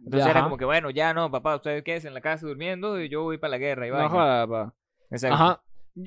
[0.04, 3.10] Entonces era como que, bueno, ya no, papá, usted quédese en la casa durmiendo y
[3.10, 3.88] yo voy para la guerra.
[3.88, 4.74] Y No joda.
[5.12, 5.36] Exacto.
[5.36, 5.62] Ajá.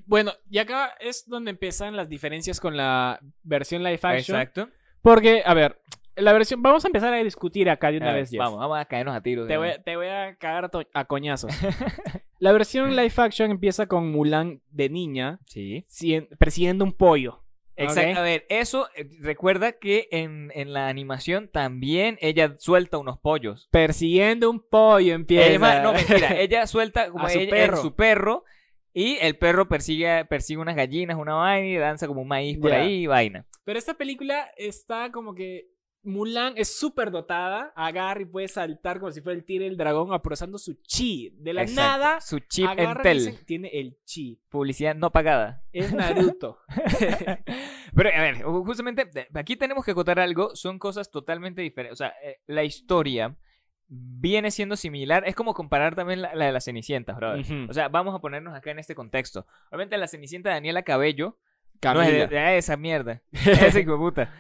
[0.07, 4.39] Bueno, y acá es donde empiezan las diferencias con la versión live action.
[4.41, 4.69] Exacto.
[5.03, 5.81] Porque, a ver,
[6.17, 6.63] la versión.
[6.63, 9.15] Vamos a empezar a discutir acá de una A ver, vez, vamos, vamos a caernos
[9.15, 9.47] a tiros.
[9.49, 11.51] Te voy, a- te voy a cagar a coñazos.
[12.39, 15.41] la versión live action empieza con Mulan de niña.
[15.47, 15.85] Sí.
[15.89, 17.42] cien- persiguiendo un pollo.
[17.77, 18.21] Exacto.
[18.21, 23.69] A ver, eso, eh, recuerda que en, en la animación también ella suelta unos pollos.
[23.71, 25.47] Persiguiendo un pollo empieza.
[25.49, 27.77] Ella ma- no, mentira, ella suelta como A su ella- perro.
[27.79, 28.45] su perro
[28.95, 32.73] y el perro persigue, persigue unas gallinas, una vaina y danza como un maíz por
[32.73, 33.47] ahí y vaina.
[33.65, 35.69] Pero esta película está como que
[36.05, 40.13] Mulan es súper dotada, agarra y puede saltar como si fuera el tigre del dragón,
[40.13, 41.31] aprovechando su chi.
[41.39, 41.81] De la Exacto.
[41.81, 43.39] nada, Su chip y Entel.
[43.47, 44.41] tiene el chi.
[44.49, 45.63] Publicidad no pagada.
[45.73, 46.59] Es Naruto.
[47.95, 50.57] Pero, a ver, justamente aquí tenemos que acotar algo.
[50.57, 51.93] Son cosas totalmente diferentes.
[52.01, 53.37] O sea, eh, la historia
[53.87, 55.23] viene siendo similar.
[55.27, 57.45] Es como comparar también la, la de la Cenicienta, brother.
[57.69, 59.47] O sea, vamos a ponernos acá en este contexto.
[59.71, 61.39] Obviamente, la Cenicienta de Daniela Cabello.
[61.83, 62.25] No Camila.
[62.25, 63.23] es de, de esa mierda.
[63.33, 64.33] Ese hijo puta.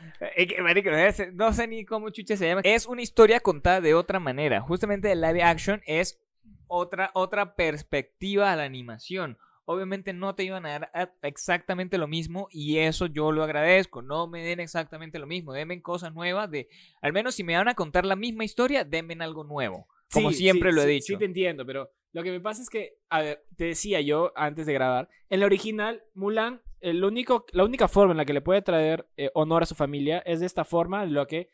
[1.32, 2.60] No sé ni cómo chucha se llama.
[2.64, 4.60] Es una historia contada de otra manera.
[4.60, 6.20] Justamente el live action es
[6.66, 9.38] otra, otra perspectiva a la animación.
[9.64, 14.02] Obviamente no te iban a dar exactamente lo mismo y eso yo lo agradezco.
[14.02, 15.52] No me den exactamente lo mismo.
[15.52, 16.68] Denme cosas nuevas de...
[17.00, 19.86] Al menos si me van a contar la misma historia, denme algo nuevo.
[20.12, 21.06] Como Sí, siempre sí, lo he sí, dicho.
[21.14, 24.32] Sí, te entiendo, pero lo que me pasa es que, a ver, te decía yo
[24.36, 28.32] antes de grabar, en la original, Mulan, el único, la única forma en la que
[28.32, 31.48] le puede traer eh, honor a su familia es de esta forma, lo que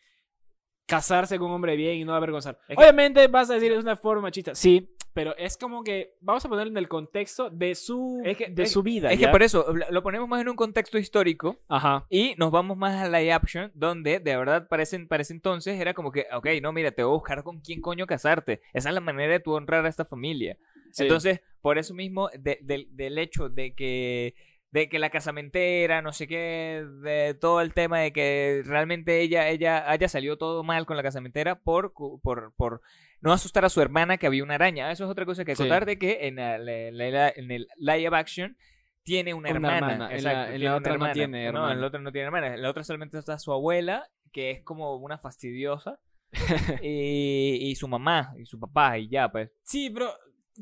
[0.86, 2.58] casarse con un hombre bien y no avergonzar.
[2.68, 6.14] Es que- Obviamente vas a decir es una forma machista, sí, pero es como que
[6.20, 9.10] vamos a ponerlo en el contexto de su, Es que- de es- su vida.
[9.10, 9.30] Es que ¿ya?
[9.30, 12.06] por eso lo- ponemos más en un contexto histórico Ajá.
[12.08, 15.92] Y nos vamos más a live action, donde de verdad parece, para ese entonces era
[15.92, 18.62] como que, ok, no, mira, te voy a buscar con quién coño casarte.
[18.72, 20.56] Esa es la manera de tú honrar a esta familia.
[20.92, 21.02] Sí.
[21.02, 24.34] Entonces, por eso mismo, de- del- del hecho de que,
[24.70, 29.48] de que la casamentera, no sé qué, de todo el tema de que realmente ella,
[29.48, 32.82] ella haya salido todo mal con la casamentera por, por, por
[33.20, 34.90] no asustar a su hermana que había una araña.
[34.92, 35.62] Eso es otra cosa que Sí.
[35.62, 38.56] contar de que en, el- en en live action
[39.04, 39.76] tiene una, Una hermana.
[39.92, 40.04] hermana.
[40.16, 41.12] En la- Exacto, en la tiene otra no hermana.
[41.14, 41.74] tiene No, en hermana.
[41.80, 42.46] la otra no tiene hermana.
[42.54, 45.98] En la otra solamente está su abuela, que es como una fastidiosa.
[46.82, 49.50] y, y su mamá y su papá y ya, pues.
[49.62, 50.12] Sí, pero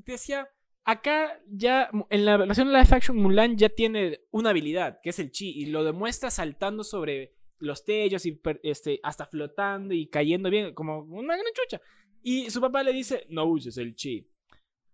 [0.05, 0.49] te decía,
[0.87, 5.31] acá ya en la versión live action Mulan ya tiene una habilidad, que es el
[5.33, 10.73] chi, y lo demuestra saltando sobre los techos y este, hasta flotando y cayendo bien,
[10.75, 11.83] como una gran chucha.
[12.23, 14.31] Y su papá le dice, no uses el chi.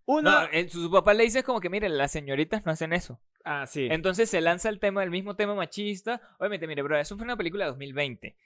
[0.06, 0.30] Uno...
[0.30, 3.20] No, su, su papá le dice como que, mire, las señoritas no hacen eso.
[3.44, 3.86] ah, sí.
[3.90, 6.20] Entonces se lanza el tema, el mismo tema machista.
[6.38, 8.36] Obviamente, mire, bro, eso fue una película de 2020.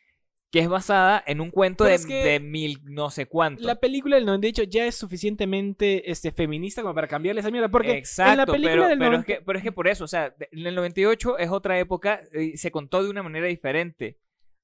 [0.51, 3.63] Que es basada en un cuento de, es que de mil no sé cuánto.
[3.63, 7.69] La película del 98 ya es suficientemente este, feminista como para cambiarle esa mierda.
[7.69, 9.89] Porque Exacto, en la película pero, del pero 90 es que, pero es que por
[9.89, 13.47] eso, o sea, en el 98 es otra época y se contó de una manera
[13.47, 14.19] diferente.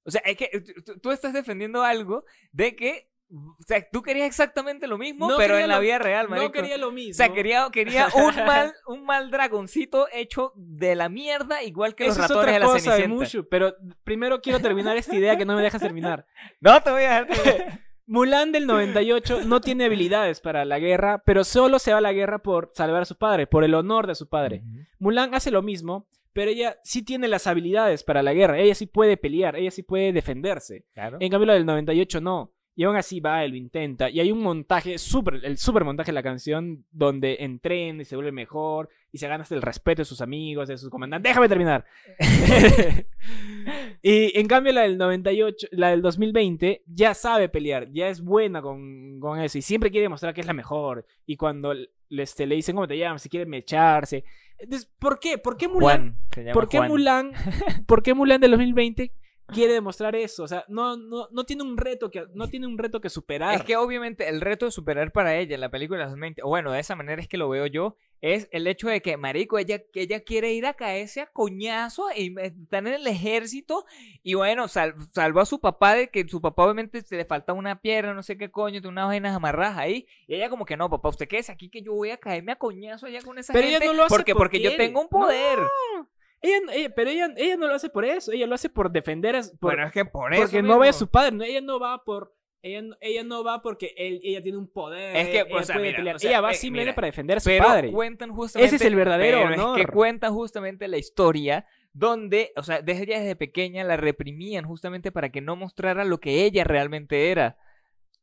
[0.05, 0.51] O sea, es que
[0.85, 5.37] tú, tú estás defendiendo algo de que, o sea, tú querías exactamente lo mismo, No
[5.39, 6.47] pero en la lo- vida real, marico.
[6.49, 7.13] no quería lo mismo.
[7.13, 12.05] O sea, quería, quería un mal, un mal dragoncito hecho de la mierda, igual que
[12.07, 13.15] los Eso es ratones otra de la cosa Cenicienta.
[13.15, 16.27] Mushu, pero primero quiero terminar esta idea que no me dejas terminar.
[16.61, 17.81] No te voy a dejar.
[18.07, 22.13] Mulan del 98 no tiene habilidades para la guerra, pero solo se va a la
[22.13, 24.63] guerra por salvar a su padre, por el honor de su padre.
[24.99, 28.87] Mulan hace lo mismo, pero ella sí tiene las habilidades para la guerra, ella sí
[28.87, 30.85] puede pelear, ella sí puede defenderse.
[30.93, 31.17] Claro.
[31.21, 32.53] En cambio, la del 98 no.
[32.75, 34.09] Y aún así va, él lo intenta.
[34.09, 38.17] Y hay un montaje, super, el super montaje de la canción, donde entrena y se
[38.17, 41.29] vuelve mejor y se gana hasta el respeto de sus amigos, de sus comandantes.
[41.29, 41.85] ¡Déjame terminar!
[44.03, 48.63] y en cambio, la del 98, la del 2020, ya sabe pelear, ya es buena
[48.63, 51.05] con, con eso y siempre quiere demostrar que es la mejor.
[51.27, 51.91] Y cuando le,
[52.23, 54.25] este, le dicen cómo te llamas, si quiere mecharse.
[54.57, 55.37] Entonces, ¿por qué?
[55.37, 56.17] ¿Por qué Mulan?
[56.35, 56.91] Juan, ¿Por qué Juan.
[56.91, 57.33] Mulan?
[57.87, 59.13] ¿Por qué Mulan del 2020
[59.47, 60.43] quiere demostrar eso?
[60.45, 63.55] O sea, no, no, no tiene un reto que no tiene un reto que superar.
[63.55, 66.49] Es que obviamente el reto de superar para ella en la película de 2020, o
[66.49, 69.59] bueno, de esa manera es que lo veo yo, es el hecho de que, marico,
[69.59, 73.85] ella, que ella quiere ir a caerse a coñazo y están en el ejército
[74.23, 77.53] y bueno, sal- salvó a su papá de que su papá obviamente se le falta
[77.53, 80.77] una pierna, no sé qué coño, tiene unas vainas amarradas ahí y ella como que
[80.77, 83.53] no, papá, usted quédese aquí que yo voy a caerme a coñazo allá con esa
[83.53, 85.59] Pero ella gente no lo hace porque, porque yo porque tengo un poder.
[86.43, 89.37] Ella, ella- pero ella, ella no lo hace por eso, ella lo hace por defender
[89.37, 91.61] a, por- Bueno, es que por eso porque no ve a su padre, no, ella
[91.61, 92.35] no va por
[92.65, 95.75] ella, ella no va porque él, ella tiene un poder, Es que, ella o sea,
[95.75, 96.17] puede mira, pelear.
[96.17, 97.91] o sea, ella va eh, simplemente mira, para defender a su pero padre.
[97.93, 99.77] cuentan justamente Ese es el verdadero pero es honor.
[99.79, 105.11] que cuentan justamente la historia donde, o sea, desde ella desde pequeña la reprimían justamente
[105.13, 107.57] para que no mostrara lo que ella realmente era.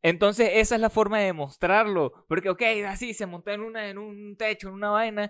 [0.01, 2.13] Entonces, esa es la forma de demostrarlo.
[2.29, 5.29] Porque, ok, así se montó en, una, en un techo, en una vaina.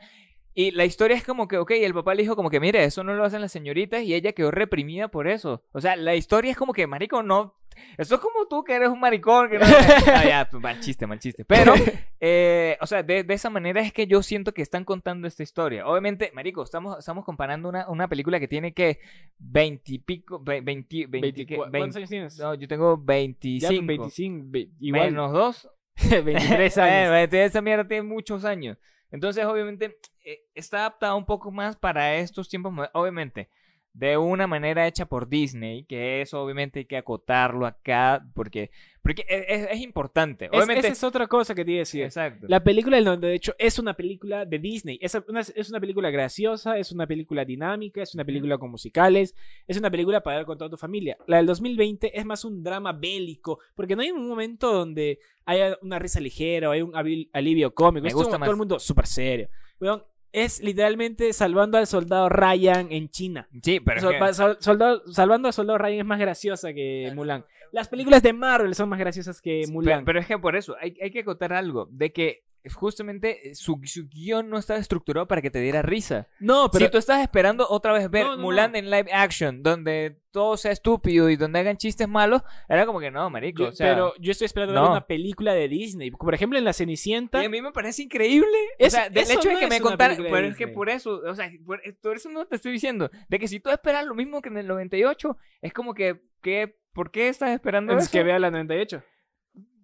[0.54, 3.04] Y la historia es como que, ok, el papá le dijo como que, mire, eso
[3.04, 5.64] no lo hacen las señoritas y ella quedó reprimida por eso.
[5.72, 7.56] O sea, la historia es como que, marico, no...
[7.98, 9.50] Eso es como tú que eres un maricón.
[9.50, 9.66] Que no...
[10.14, 11.46] Ah, ya, pues, mal chiste, mal chiste.
[11.46, 11.74] Pero,
[12.20, 15.44] eh, o sea, de, de esa manera es que yo siento que están contando esta
[15.44, 15.88] historia.
[15.88, 19.00] Obviamente, marico, estamos, estamos comparando una, una película que tiene que
[19.38, 21.56] 20 y pico, ve- 20, 20, 24 ¿qué?
[21.56, 22.38] ¿Cuántos 20 años tienes?
[22.40, 23.86] no, yo tengo Ya, 25.
[23.86, 25.70] 25, ve- igual, Menos dos.
[26.10, 27.34] 23 Eh, años.
[27.34, 28.78] esa mierda tiene muchos años.
[29.12, 32.74] Entonces, obviamente, eh, está adaptada un poco más para estos tiempos.
[32.94, 33.50] Obviamente,
[33.92, 38.70] de una manera hecha por Disney, que eso obviamente hay que acotarlo acá, porque,
[39.02, 40.46] porque es, es- es importante.
[40.46, 42.04] Es- Obviamente, esa es otra cosa que te iba a decir.
[42.04, 42.46] exacto.
[42.48, 45.00] La película del 98 es una película de Disney.
[45.02, 49.36] Es una, es una película graciosa, es una película dinámica, es una película con musicales,
[49.68, 51.18] es una película para ver con toda tu familia.
[51.28, 55.78] La del 2020 es más un drama bélico, porque no hay un momento donde haya
[55.82, 56.94] una risa ligera o hay un
[57.34, 58.04] alivio cómico.
[58.04, 58.46] Me es gusta más.
[58.46, 59.50] todo el mundo súper serio.
[59.82, 63.48] Weón, es literalmente salvando al soldado Ryan en China.
[63.64, 66.74] Sí, pero es Sol- que- pa- sol- soldado- salvando al soldado Ryan es más graciosa
[66.74, 67.46] que Mulan.
[67.72, 70.00] Las películas de Marvel son más graciosas que Sí, Mulan.
[70.00, 72.44] Pero, pero es que por eso hay, hay que acotar algo, de que
[72.76, 76.28] justamente su, su guion no estaba estructurado para que te diera risa.
[76.40, 78.78] no, pero si tú estás esperando otra vez ver No, no, Mulan no.
[78.78, 83.10] en live action, donde todo sea estúpido y donde hagan chistes malos, era como que
[83.12, 83.64] no, marico.
[83.64, 84.82] Yo- o sea, pero yo estoy esperando no.
[84.82, 86.12] ver una película de Disney.
[86.12, 87.42] Por ejemplo, en La Cenicienta.
[87.42, 88.48] y a mí me parece increíble.
[88.80, 90.18] o sea, del eso hecho de que es me contaran.
[90.18, 93.10] Pero es que por eso, o sea, por, por eso no te estoy diciendo.
[93.28, 96.78] De que si tú esperas lo mismo que en el 98, es como que, que
[96.94, 98.12] ¿por qué estás esperando Es eso?
[98.12, 99.04] que vea la 98.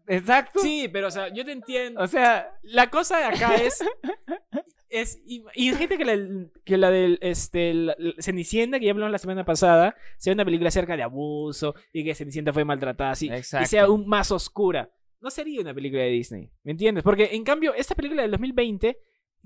[0.07, 0.59] Exacto.
[0.59, 2.01] Sí, pero o sea, yo te entiendo.
[2.01, 3.83] O sea, La cosa de acá es.
[4.89, 8.91] es y, y gente que la, que la del este, la- la Cenicienta, que ya
[8.91, 13.11] hablamos la semana pasada, sea una película acerca de abuso y que Cenicienta fue maltratada
[13.11, 13.29] así.
[13.63, 14.89] Y sea aún más oscura.
[15.21, 16.51] No sería una película de Disney.
[16.63, 17.03] ¿Me entiendes?
[17.03, 18.97] Porque en cambio, esta película del 2020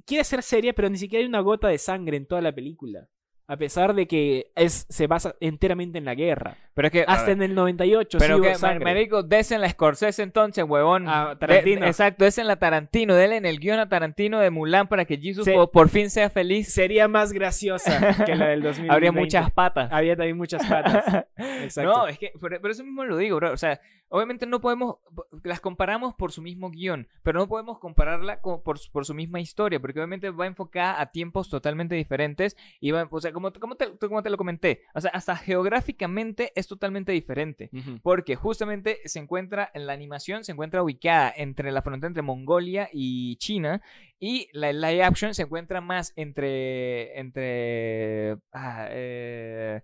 [0.06, 3.08] quiere ser seria, pero ni siquiera hay una gota de sangre en toda la película.
[3.52, 6.56] A pesar de que es, se basa enteramente en la guerra.
[6.76, 7.04] pero es que.
[7.08, 8.86] Hasta en el 98 Pero sí hubo que, sangre.
[8.86, 11.08] marico, desen la Scorsese entonces, huevón.
[11.10, 11.86] A De- Tarantino.
[11.88, 13.16] exacto, desen la Tarantino.
[13.16, 15.54] Denle en el guion a Tarantino de Mulan para que Jesus Sí.
[15.74, 16.72] por, fin sea feliz.
[16.72, 18.94] Sería más graciosa que la del 2020.
[18.94, 19.90] Habría muchas patas.
[19.92, 21.26] Había también muchas patas.
[21.38, 21.92] Exacto.
[21.92, 23.52] No, es que por, por eso mismo lo digo, bro.
[23.52, 24.98] O sea, obviamente no podemos,
[25.44, 29.14] las comparamos por su mismo guion, pero no podemos compararla co- por, su- por su
[29.14, 33.52] misma historia, porque obviamente va enfocada a tiempos totalmente diferentes y va, o sea, como,
[33.54, 37.70] como, te, como te lo comenté, o sea, hasta geográficamente es totalmente diferente.
[38.04, 42.90] Porque justamente se encuentra en la animación, se encuentra ubicada entre la frontera entre Mongolia
[42.92, 43.82] y China.
[44.20, 47.18] Y la live action se encuentra más entre.
[47.20, 48.38] entre.
[48.52, 49.82] ah, eh,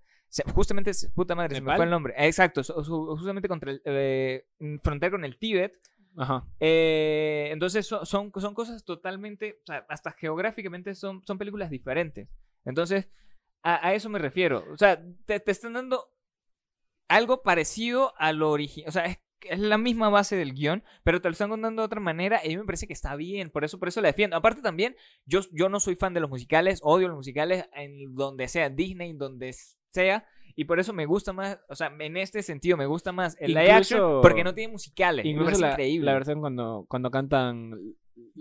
[0.53, 2.13] justamente, puta madre, se me fue el nombre.
[2.17, 3.81] Exacto, justamente contra el.
[3.85, 4.45] eh,
[4.83, 5.77] frontera con el Tíbet.
[6.17, 6.45] Ajá.
[6.59, 9.59] Eh, entonces son, son, son cosas totalmente.
[9.63, 12.29] O sea, hasta geográficamente son, son películas diferentes.
[12.63, 13.07] Entonces,
[13.63, 14.63] a, a eso me refiero.
[14.71, 16.05] O sea, te, te están dando
[17.07, 18.89] algo parecido a lo original.
[18.89, 21.85] O sea, es, es la misma base del guion, pero te lo están contando de
[21.85, 23.49] otra manera y a mí me parece que está bien.
[23.49, 24.35] Por eso, por eso la defiendo.
[24.35, 28.47] Aparte también, yo, yo no soy fan de los musicales, odio los musicales en donde
[28.47, 29.53] sea, Disney, en donde
[29.95, 30.25] sea.
[30.57, 33.49] Y por eso me gusta más, o sea, en este sentido me gusta más el
[33.53, 35.25] live action porque no tiene musicales.
[35.25, 36.05] Incluso la, increíble.
[36.05, 37.71] la versión cuando, cuando cantan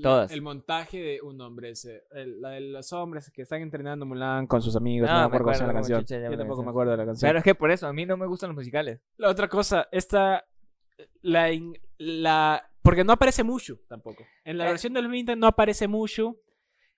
[0.00, 0.30] Todas.
[0.30, 4.46] El montaje de un hombre, ese, el- la de los hombres que están entrenando Mulan
[4.46, 5.08] con sus amigos.
[5.10, 6.00] Ah, no me me acuerdo la canción.
[6.00, 7.26] chucha, Yo tampoco me acuerdo de la canción.
[7.26, 9.00] Claro, es que por eso, a mí no me gustan los musicales.
[9.16, 10.44] La otra cosa, esta.
[11.22, 11.48] La,
[11.98, 12.62] la.
[12.82, 14.24] Porque no aparece Mushu tampoco.
[14.44, 14.68] En la Eh.
[14.68, 16.38] versión del 20 no aparece Mushu.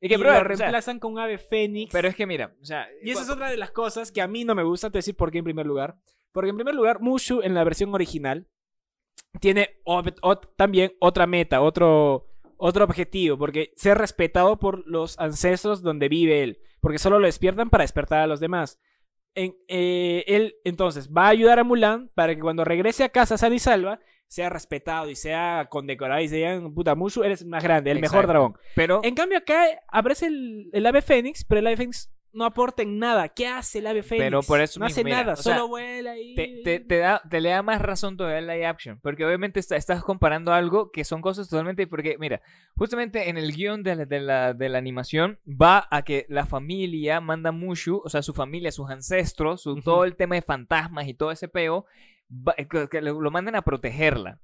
[0.01, 1.90] Y Y, que, lo brother, o sea, reemplazan con Ave Fénix.
[1.92, 4.28] pero es que mira, o sea, Y esa es otra de las cosas que a
[4.28, 5.97] mí no me gusta, te decir por qué en primer lugar.
[6.32, 8.47] Porque en primer lugar, Mushu en la versión original
[9.40, 12.26] tiene o- o- también otra meta, otro,
[12.59, 17.70] otro objetivo, porque ser respetado por los ancestros donde vive él, porque solo lo despiertan
[17.70, 18.78] para despertar a los demás.
[19.34, 23.36] En- eh, él entonces va a ayudar a Mulan para que cuando regrese a casa
[23.36, 27.62] sana y salva, sea respetado y sea condecorado y se digan, puta, Mushu, eres más
[27.62, 28.57] grande, el mejor dragón.
[28.74, 32.83] pero En cambio, acá aparece el, el ave fénix, pero el ave fénix no aporta
[32.83, 33.31] en nada.
[33.31, 34.24] ¿Qué hace el ave fénix?
[34.27, 36.35] Pero por eso no mismo, hace mira, nada, o sea, solo vuela y...
[36.35, 39.01] te, te, te da, te le da más razón todavía el live action.
[39.01, 41.87] Porque obviamente está- estás comparando algo que son cosas totalmente.
[41.87, 42.43] Porque, mira,
[42.77, 46.45] justamente en el guion de la, de, la, de la animación va a que la
[46.45, 51.09] familia manda Mushu, o sea, su familia, sus ancestros, su, todo el tema de fantasmas
[51.09, 51.87] y todo ese peo,
[52.70, 54.41] que, que lo, mandan a protegerla.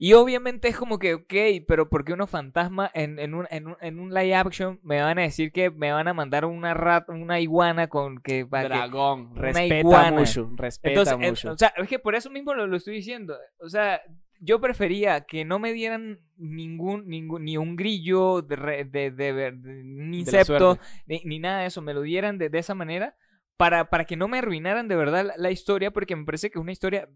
[0.00, 1.34] Y obviamente es como que, ok,
[1.66, 5.02] pero ¿por qué unos fantasmas en, en, un, en, un, en un live action me
[5.02, 8.46] van a decir que me van a mandar una rat, una iguana con que...
[8.46, 10.10] para que- Dragón, una respeta a iguana.
[10.20, 11.48] Mushu, respeta entonces, eh, Mushu.
[11.50, 13.36] o sea, es que por eso mismo lo, lo estoy diciendo.
[13.58, 14.00] O sea,
[14.38, 19.50] yo prefería que no me dieran ningún, ningún ni un grillo de, de, de- de-
[19.52, 21.82] la insecto, ni, ni nada de eso.
[21.82, 23.16] Me lo dieran de, de esa manera
[23.58, 26.58] para, para que no me arruinaran de verdad la, la historia, porque me parece que
[26.58, 27.08] es una historia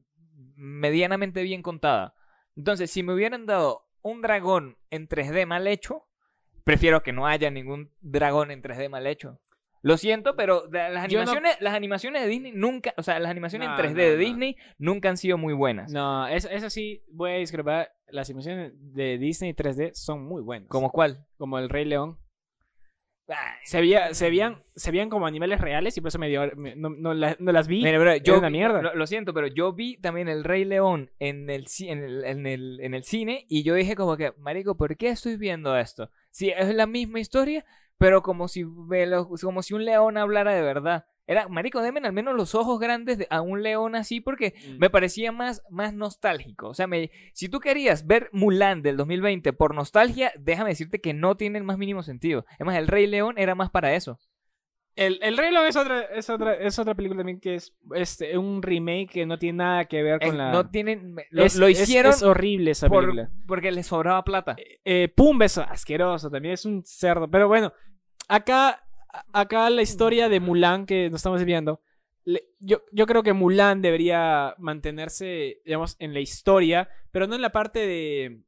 [0.57, 2.14] medianamente bien contada.
[2.57, 6.05] Entonces, si me hubieran dado un dragón en 3D mal hecho,
[6.64, 9.38] prefiero que no haya ningún dragón en 3D mal hecho.
[9.84, 13.30] Lo siento, pero las Yo no- animaciones, las animaciones de Disney nunca, o sea, las
[13.32, 14.16] animaciones No, en 3D no, de.
[14.16, 15.93] Disney nunca han sido muy buenas.
[15.93, 17.93] No, eso, eso sí, voy a discrepar.
[18.09, 20.68] Las animaciones de Disney 3D son muy buenas.
[20.68, 21.26] ¿Como cuál?
[21.36, 22.16] Como el Rey León.
[23.64, 26.74] Se, veía, se, veían, se veían como animales reales y por eso me dio, me-
[26.76, 27.83] no, no la- no las vi.
[27.83, 28.83] Mira, bro, yo una vi- mierda.
[28.83, 32.47] Lo, lo siento, pero yo vi también el Rey León en el, en, el, en,
[32.47, 36.11] el, en el cine y yo dije como que, marico, ¿por qué estoy viendo esto?
[36.30, 37.64] Sí, es la misma historia,
[37.99, 41.07] pero como si, me lo- como si un león hablara de verdad.
[41.27, 44.79] Era, marico, denme al menos los ojos grandes de- a un león así porque Mm.
[44.79, 46.68] me parecía más, más nostálgico.
[46.68, 51.14] O sea, me, si tú querías ver Mulan del 2020 por nostalgia, déjame decirte que
[51.14, 52.45] no tiene el más mínimo sentido.
[52.57, 54.18] Además, el Rey León era más para eso.
[54.95, 58.37] El, el Rey León es otra, es otra, es otra película también que es este,
[58.37, 60.51] un remake que no tiene nada que ver Eh, con la...
[60.53, 63.31] No tienen, lo, es, lo es- hicieron Es, horrible esa por- película.
[63.47, 64.55] porque les sobraba plata.
[64.85, 67.31] Eh, Pumba es asqueroso, también es un cerdo.
[67.31, 67.73] Pero bueno,
[68.29, 68.85] acá,
[69.33, 71.81] acá la historia de Mulan que nos estamos viendo,
[72.61, 77.51] yo, yo creo que Mulan debería mantenerse, digamos, en la historia, pero no en la
[77.51, 78.41] parte de...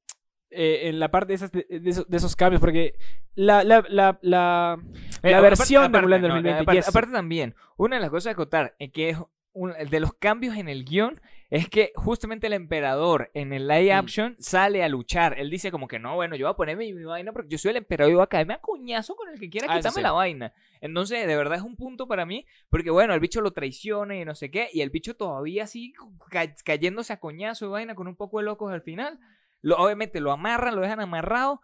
[0.51, 2.95] eh, en la parte de, esas- de- de esos, de esos cambios, porque
[3.35, 4.79] la, la, la, la,
[5.23, 6.89] Eh, la aparte- versión de aparte, Mulan del no, 2020 aparte, yes.
[6.89, 9.19] aparte también, una de las cosas a acotar es que es
[9.53, 13.93] un- de los cambios en el guion es que justamente el emperador en el live
[13.95, 13.99] Mm.
[13.99, 15.39] action sale a luchar.
[15.39, 17.59] Él dice como que no, bueno, yo voy a poner mi, mi vaina porque yo
[17.59, 19.97] soy el emperador y voy a caerme a coñazo con el que quiera Ah, quitarme
[19.97, 20.03] sí.
[20.03, 20.53] la vaina.
[20.81, 24.25] Entonces, de verdad es un punto para mí porque, bueno, el bicho lo traiciona y
[24.25, 25.93] no sé qué, y el bicho todavía así
[26.31, 29.19] ca- cayéndose a coñazo y vaina con un poco de locos al final.
[29.63, 31.61] Lo, obviamente lo amarran, lo dejan amarrado.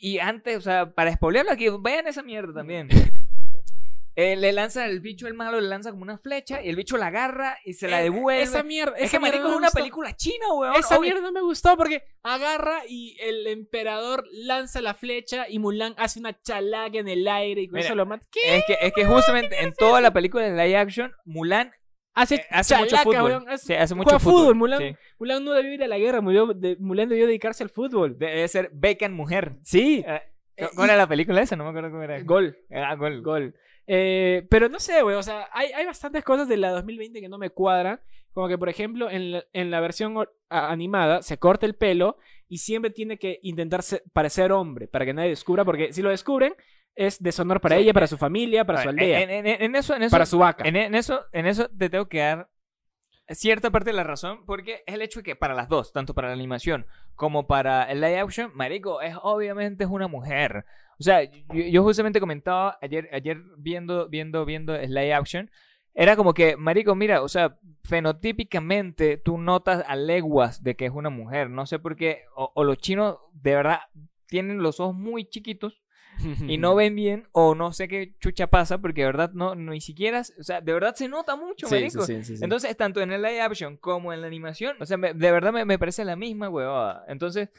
[0.00, 2.88] Y antes, o sea, para spoilearlo aquí, vean esa mierda también.
[4.20, 6.96] Eh, le lanza el bicho, el malo, le lanza como una flecha y el bicho
[6.96, 8.42] la agarra y se la Eh, devuelve.
[8.42, 9.78] Esa mierda, es que, marico, es una gustó.
[9.78, 10.74] película china, weón.
[10.74, 15.60] Esa Obvio- mierda no me gustó porque agarra y el emperador lanza la flecha y
[15.60, 18.26] Mulan hace una chalaca en el aire y con Mira, eso lo mata.
[18.32, 18.56] ¿Qué?
[18.56, 21.70] Es que, es que justamente en toda la película de live action, Mulan
[22.14, 23.22] Hace, eh, hace mucho fútbol.
[23.22, 24.96] weón, hace- Sí, hace mucho juega fútbol, fútbol, Mulan, sí.
[25.20, 26.20] Mulan no debió ir a la guerra,
[26.56, 28.18] de- Mulan debió dedicarse al fútbol.
[28.18, 29.52] debe ser Beckham mujer.
[29.62, 30.04] Sí.
[30.04, 31.54] Eh, ¿Cuál era la película esa?
[31.54, 32.20] No me acuerdo cómo era.
[32.24, 33.22] Gol, Ah, gol.
[33.22, 33.54] gol.
[33.90, 37.28] Eh, pero no sé, güey, o sea, hay, hay bastantes cosas de la 2020 que
[37.28, 38.00] no me cuadran.
[38.32, 40.14] Como que, por ejemplo, en la, en la versión
[40.50, 42.18] animada se corta el pelo
[42.48, 43.80] y siempre tiene que intentar
[44.12, 46.54] parecer hombre para que nadie descubra, porque si lo descubren
[46.94, 49.62] es deshonor para Sí, ella, para su familia, para A su ver, aldea, En, en-
[49.62, 50.68] en eso, en eso, para su vaca.
[50.68, 52.48] En, en eso, en eso te tengo que dar
[53.30, 56.14] cierta parte de la razón, porque es el hecho de que para las dos, tanto
[56.14, 60.64] para la animación como para el live action, Marico, es obviamente es una mujer.
[61.00, 65.50] O sea, yo, yo justamente comentaba ayer, ayer viendo, viendo, viendo el live action,
[65.94, 67.58] era como que, Marico, mira, o sea,
[68.22, 71.50] fenotípicamente tú notas a leguas de que es una mujer.
[71.50, 73.80] No sé por qué, o, o los chinos de verdad
[74.26, 75.82] tienen los ojos muy chiquitos
[76.48, 79.72] y no ven bien o no sé qué chucha pasa porque de verdad no, no
[79.72, 82.02] ni siquiera, o sea, de verdad se nota mucho, Sí, marico.
[82.02, 82.44] sí, sí, sí, sí.
[82.44, 85.52] Entonces, tanto en el live action como en la animación, o sea, me- de verdad
[85.52, 87.04] me, me parece la misma huevada.
[87.08, 87.50] Entonces,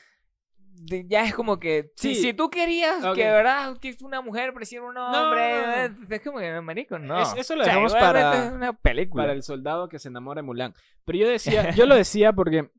[1.08, 1.92] ya es como que.
[1.96, 2.22] Si, Sí.
[2.22, 3.78] si tú querías que, ¿verdad?
[3.80, 5.62] Que una mujer pareciera un hombre.
[5.62, 7.22] no, eh, Es como que, marico, no.
[7.22, 9.24] Es- eso lo O sea, dejamos para- Es una película.
[9.24, 10.74] Para el soldado que se enamora de Mulan.
[11.06, 12.70] Pero yo decía, yo lo decía porque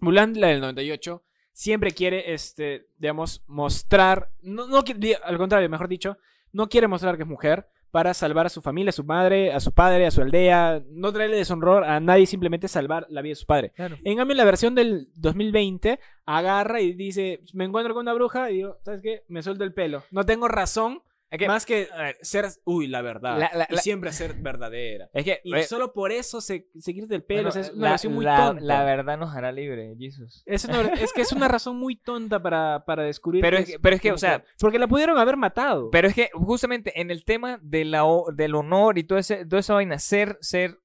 [0.00, 1.22] Mulan, la del 98,
[1.52, 4.82] siempre quiere, este, digamos, mostrar, no, no
[5.24, 6.16] al contrario, mejor dicho,
[6.52, 9.60] no quiere mostrar que es mujer para salvar a su familia, a su madre, a
[9.60, 13.36] su padre, a su aldea, no traerle deshonor a nadie, simplemente salvar la vida de
[13.36, 13.72] su padre.
[13.74, 13.96] Claro.
[14.04, 18.56] En cambio, la versión del 2020 agarra y dice, me encuentro con una bruja y
[18.56, 19.24] digo, ¿sabes qué?
[19.28, 20.04] Me suelto el pelo.
[20.10, 21.88] No tengo razón Es que, más que
[22.22, 23.38] ser, uy, la verdad.
[23.38, 25.08] La- la- y la- siempre ser verdadera.
[25.14, 27.42] es que Y eh, solo por eso se, se quita el pelo.
[27.42, 28.60] bueno, o sea, es una la, versión muy tonta.
[28.60, 30.42] la verdad nos hará libre, Jesus.
[30.44, 33.42] Es, una- es que es una razón muy tonta para, para descubrir.
[33.42, 34.44] Pero es que- pero es que, o sea-.
[34.58, 35.90] Porque la pudieron haber matado.
[35.90, 38.02] Pero es que justamente en el tema de la,
[38.34, 40.78] del honor y todo ese, toda esa vaina, ser, ser,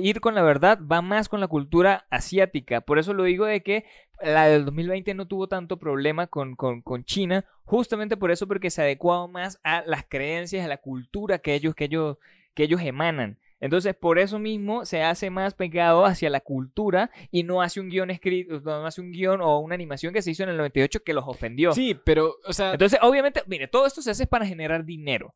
[0.00, 2.80] ir con la verdad va más con la cultura asiática.
[2.80, 3.84] Por eso lo digo de que
[4.22, 8.70] la del 2020 no tuvo tanto problema con, con, con China, justamente por eso, porque
[8.70, 12.16] se adecuaba más a las creencias, a la cultura que ellos, que ellos,
[12.54, 13.38] que ellos emanan.
[13.60, 17.88] Entonces, por eso mismo se hace más pegado hacia la cultura y no hace un
[17.88, 21.02] guion escrito, no hace un guion o una animación que se hizo en el 98
[21.02, 21.72] que los ofendió.
[21.72, 25.34] sí, pero, o sea, Entonces, obviamente, mire, todo esto se hace para generar dinero.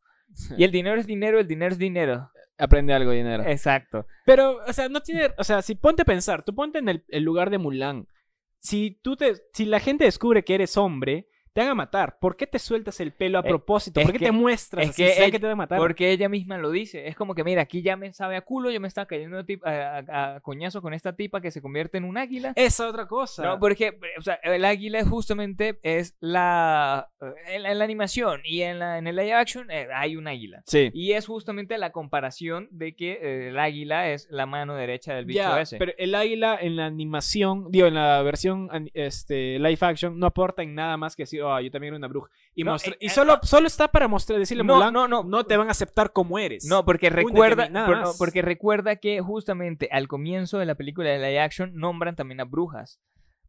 [0.57, 2.31] Y el dinero es dinero, el dinero es dinero.
[2.57, 3.43] Aprende algo, dinero.
[3.45, 4.05] Exacto.
[4.25, 5.31] Pero, o sea, no tiene.
[5.37, 8.07] O sea, si ponte a pensar, tú ponte en el, el lugar de Mulan.
[8.59, 9.35] Si tú te.
[9.53, 12.17] Si la gente descubre que eres hombre, te van a matar.
[12.19, 14.01] ¿Por qué te sueltas el pelo a Eh, propósito?
[14.01, 15.03] ¿Por qué que- te muestras es así?
[15.03, 15.77] que ella- que te van a matar.
[15.77, 17.07] Porque ella misma lo dice.
[17.07, 20.39] Es como que, mira, aquí ya me sabe a culo, yo me estaba cayendo a,
[20.41, 22.53] coñazo con esta tipa que se convierte en un águila.
[22.55, 23.43] Esa otra cosa.
[23.43, 27.09] No, porque, o sea, el águila es justamente es la.
[27.47, 30.63] En, en la animación y en, la, en el live action eh, hay un águila.
[30.65, 30.89] sí.
[30.93, 35.25] Y es justamente la comparación de que eh, el águila es la mano derecha del
[35.25, 35.77] bicho Ya, ese.
[35.77, 40.63] pero el águila en la animación, digo, en la versión este, live action, no aporta
[40.63, 42.29] en nada más que decir, oh, yo también era una bruja.
[42.55, 45.23] Y, No, eh, y eh, solo, solo está para mostrar, decirle no, Mulan, no, no,
[45.23, 46.65] no te van a aceptar como eres.
[46.65, 51.17] No, porque recuerda, por- no, porque recuerda que justamente al comienzo de la película de
[51.19, 52.99] live action nombran también a brujas.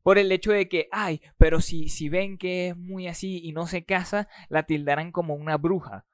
[0.03, 3.53] Por el hecho de que, ay, pero si, si ven que es muy así y
[3.53, 6.05] no se casa, la tildarán como una bruja.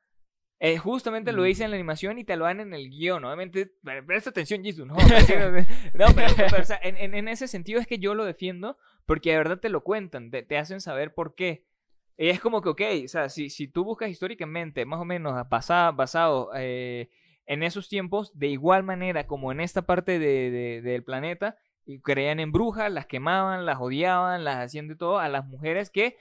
[0.63, 1.45] Eh, justamente lo Mm.
[1.47, 3.25] dicen en la animación y te lo dan en el guion.
[3.25, 4.87] Obviamente, pre- presta atención, Jesus.
[4.87, 4.95] No,
[5.27, 5.51] pero
[5.95, 8.77] no, pero, pero, o sea, en, en- en ese sentido es que yo lo defiendo
[9.07, 11.65] porque de verdad te lo cuentan, te, te hacen saber por qué.
[12.23, 15.33] Y es como que, ok, o sea, si, si tú buscas históricamente, más o menos
[15.49, 17.09] basado, basado eh,
[17.47, 21.57] en esos tiempos, de igual manera como en esta parte de- de- del planeta,
[21.87, 25.89] y creían en brujas, las quemaban, las odiaban, las hacían de todo a las mujeres
[25.89, 26.19] que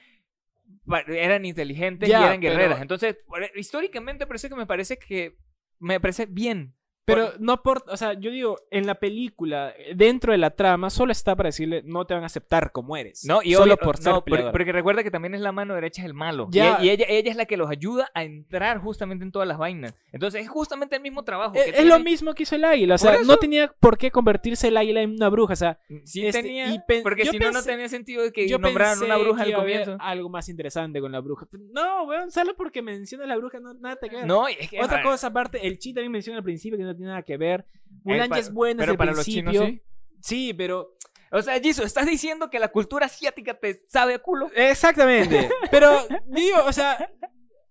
[1.08, 2.82] eran inteligentes Ya, y eran pero- guerreras.
[2.82, 5.36] Entonces, e, históricamente parece que me parece que
[5.80, 6.74] me parece bien.
[7.16, 11.12] Pero no aporta, o sea, yo digo, en la película, dentro de la trama, solo
[11.12, 13.26] está para decirle, no te van a aceptar como eres.
[13.26, 14.52] No, y solo obvio- por ser no, porque, peleador.
[14.52, 16.48] porque recuerda que también es la mano derecha el malo.
[16.52, 16.78] Y- Ya.
[16.82, 19.94] Y, ella, ella es la que los ayuda a entrar justamente en todas las vainas.
[20.12, 21.56] Entonces es justamente el mismo trabajo.
[21.56, 24.12] Es, Eh, es lo mismo que hizo el águila, o sea, no tenía por qué
[24.12, 27.52] convertirse el águila en una bruja, o sea, Sí Este, tenía, y porque si no,
[27.52, 29.98] no tenía sentido de que yo nombraran una bruja al comienzo.
[30.00, 31.48] algo más interesante con la bruja.
[31.74, 34.26] No, weón, solo porque menciona la bruja, no, nada te queda.
[34.26, 34.82] No, es que...
[34.82, 37.66] Otra cosa aparte, el chi también menciona al principio que no tiene nada que ver.
[38.04, 39.52] Mulan para- ya es buena pero desde el para los principio.
[39.52, 39.82] chinos sí.
[40.22, 40.96] Sí, pero
[41.32, 44.50] O sea, Jisoo, ¿estás diciendo que la cultura asiática te sabe a culo?
[44.56, 45.48] Exactamente.
[45.72, 45.92] Pero,
[46.26, 47.12] digo, o sea,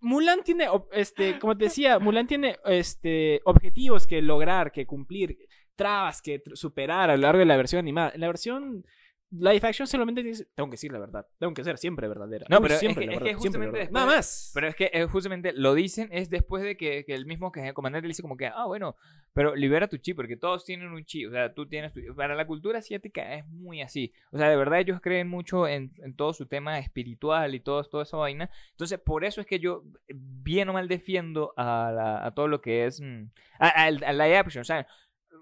[0.01, 5.37] Mulan tiene, este, como te decía, Mulan tiene, este, objetivos que lograr, que cumplir,
[5.75, 8.13] trabas que superar a lo largo de la versión animada.
[8.15, 8.85] En la versión
[9.31, 12.47] live action solamente dices, tengo que decir la verdad, tengo que ser siempre verdadera.
[12.49, 13.79] No, pero es siempre que- la es que la justamente verdad.
[13.81, 14.51] después Nada más.
[14.55, 17.75] Pero es que justamente lo dicen es después de que, que el mismo que el
[17.75, 18.97] comandante le dice como que, ah, bueno,
[19.35, 22.01] pero libera tu chi, porque todos tienen un chi, o sea, tú tienes tu...
[22.17, 25.93] Para la cultura asiática es muy así, o sea, de verdad ellos creen mucho en,
[25.99, 29.59] en todo su tema espiritual y todo, toda esa vaina, entonces por eso es que
[29.61, 33.01] yo bien o mal defiendo a, la- a todo lo que es...
[33.01, 33.25] mm,
[33.61, 34.87] a, live action, o sea,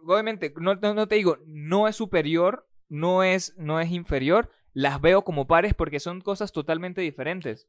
[0.04, 5.22] obviamente, no, no te digo, no es superior, no es, no es inferior, las veo
[5.22, 7.66] como pares porque son cosas totalmente diferentes.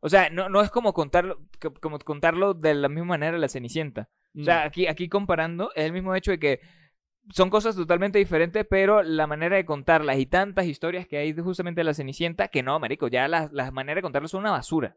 [0.00, 3.48] O sea, no, no es como contarlo, co- como contarlo de la misma manera la
[3.48, 4.08] Cenicienta.
[4.38, 4.66] O sea, Mm.
[4.66, 6.60] aquí, aquí comparando, es el mismo hecho de que
[7.30, 11.80] son cosas totalmente diferentes, pero la manera de contarlas y tantas historias que hay justamente
[11.80, 14.96] de la Cenicienta, que no, marico, ya las, las maneras de contarlas son una basura.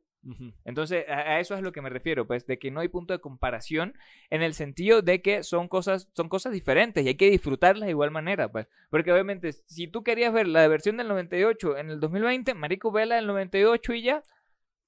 [0.65, 3.13] Entonces, a, a eso es lo que me refiero, pues, de que no hay punto
[3.13, 3.93] de comparación
[4.29, 7.91] en el sentido de que son cosas, son cosas diferentes y hay que disfrutarlas de
[7.91, 8.67] igual manera, pues.
[8.89, 13.15] Porque obviamente, si tú querías ver la versión del 98 en el 2020, marico, vela
[13.15, 14.21] del 98 y ya.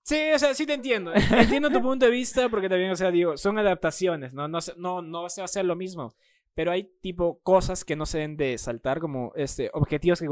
[0.03, 1.13] Sí, o sea, sí te entiendo.
[1.13, 4.47] Entiendo tu punto de vista porque también, o sea, digo, son adaptaciones, ¿no?
[4.47, 6.13] No, no, no se va a hacer lo mismo.
[6.53, 10.29] Pero hay tipo cosas que no se deben de saltar como este objetivos que...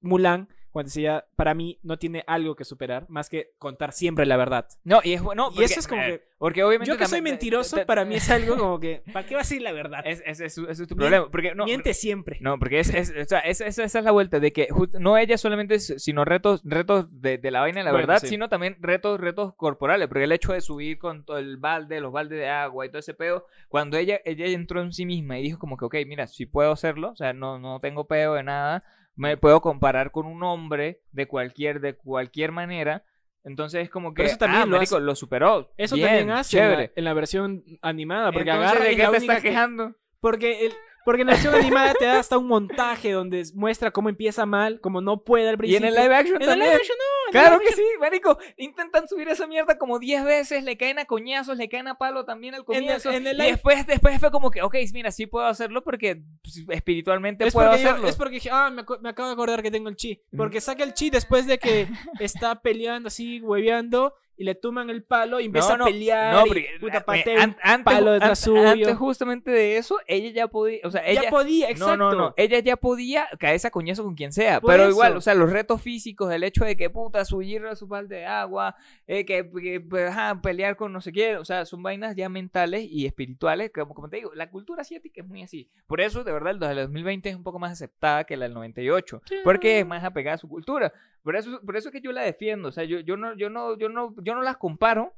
[0.00, 4.36] Mulan cuando decía, para mí no tiene algo que superar más que contar siempre la
[4.36, 4.68] verdad.
[4.84, 5.50] No, y es bueno.
[5.54, 6.90] Y eso es como eh, que- Porque obviamente.
[6.92, 9.46] Yo que soy mentiroso, te- te- para mí es algo como que, ¿para qué vas
[9.46, 10.02] a decir la verdad?
[10.04, 11.30] Es, es, es, ese es tu problema.
[11.30, 12.38] Porque no, Miente siempre.
[12.40, 14.68] No, porque es, o sea, esa, es la vuelta de que
[15.00, 18.28] no ella solamente, sino retos, retos de, de la vaina de la Bueno, verdad, sí.
[18.28, 22.12] sino también retos, retos corporales, porque el hecho de subir con todo el balde, los
[22.12, 25.42] baldes de agua y todo ese pedo, cuando ella, ella entró en sí misma y
[25.42, 28.42] dijo como que, ok, mira, si puedo hacerlo, o sea, no, no tengo pedo de
[28.42, 28.84] nada,
[29.18, 33.04] me puedo comparar con un hombre de cualquier, de cualquier manera,
[33.44, 35.70] entonces es como que, Pero eso también ah, lo marico, hace- lo superó.
[35.76, 36.92] Eso bien, también hace en la, chévere.
[36.96, 39.94] en la versión animada, porque Entonces, agarra ¿de qué te estás que- quejando?
[40.20, 40.72] Porque, el,
[41.04, 44.80] porque en la versión animada te da hasta un montaje donde muestra cómo empieza mal,
[44.80, 45.88] cómo no puede al Y en principio.
[45.88, 48.38] el live action En el live action no, Claro que sí, marico.
[48.56, 52.24] Intentan subir esa mierda como 10 veces, le caen a coñazos, le caen a palo
[52.24, 53.10] también al comienzo.
[53.10, 56.22] en el y live- después, después fue como que, ok, mira, sí puedo hacerlo porque
[56.42, 58.08] pues, espiritualmente Es puedo porque, yo- hacerlo.
[58.08, 60.22] es porque dije, ah, me, me acabo de acordar que tengo el chi.
[60.36, 61.86] Porque saca el chi después de que
[62.20, 66.32] está peleando así, hueveando, y le tuman el palo y empieza no, a pelear.
[66.32, 68.68] no, y, porque, puta, eh, patea an- un antes, palo detrás an- suyo.
[68.70, 71.22] antes justamente de eso, ella ya podía, o sea, ella...
[71.24, 71.96] ya podía, exacto.
[71.96, 72.34] No, no, no.
[72.36, 74.60] Ella ya podía caerse a coñazo con quien sea.
[74.60, 74.92] Por pero eso.
[74.92, 78.16] igual, o sea, los retos físicos, el hecho de que puta, subir a su balde
[78.16, 78.76] de agua,
[79.06, 82.28] eh, que, que, pues, ajá, pelear con no sé qué, o sea, son vainas ya
[82.28, 83.72] mentales y espirituales.
[83.74, 85.68] Como, como te digo, la cultura asiática es muy así.
[85.88, 88.54] Por eso, de verdad, la del 2020 es un poco más aceptada que la del
[88.54, 89.20] 98.
[89.42, 90.92] Porque es más apegada a su cultura.
[91.22, 92.68] Por eso, por eso es que yo la defiendo.
[92.68, 95.14] O sea, yo, yo no, yo no, yo no, yo no las comparo.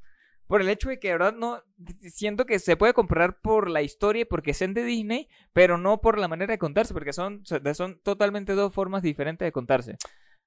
[0.47, 1.63] Por el hecho de que de verdad no
[2.01, 6.01] siento que se puede comparar por la historia y porque sean de Disney, pero no
[6.01, 9.93] por la manera de contarse, porque son, son totalmente dos formas diferentes de contarse.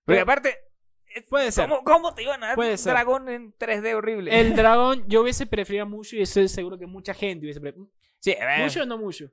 [0.04, 0.58] Porque Pero- aparte,
[1.08, 1.70] es- Puede ser.
[1.70, 2.92] ¿cómo, cómo te iban a dar Puede un ser.
[2.92, 4.38] dragón en 3D horrible?
[4.38, 7.90] El dragón, yo hubiese preferido mucho y estoy seguro que mucha gente hubiese preferido.
[8.20, 9.30] Sí, ¿Mucho o no mucho?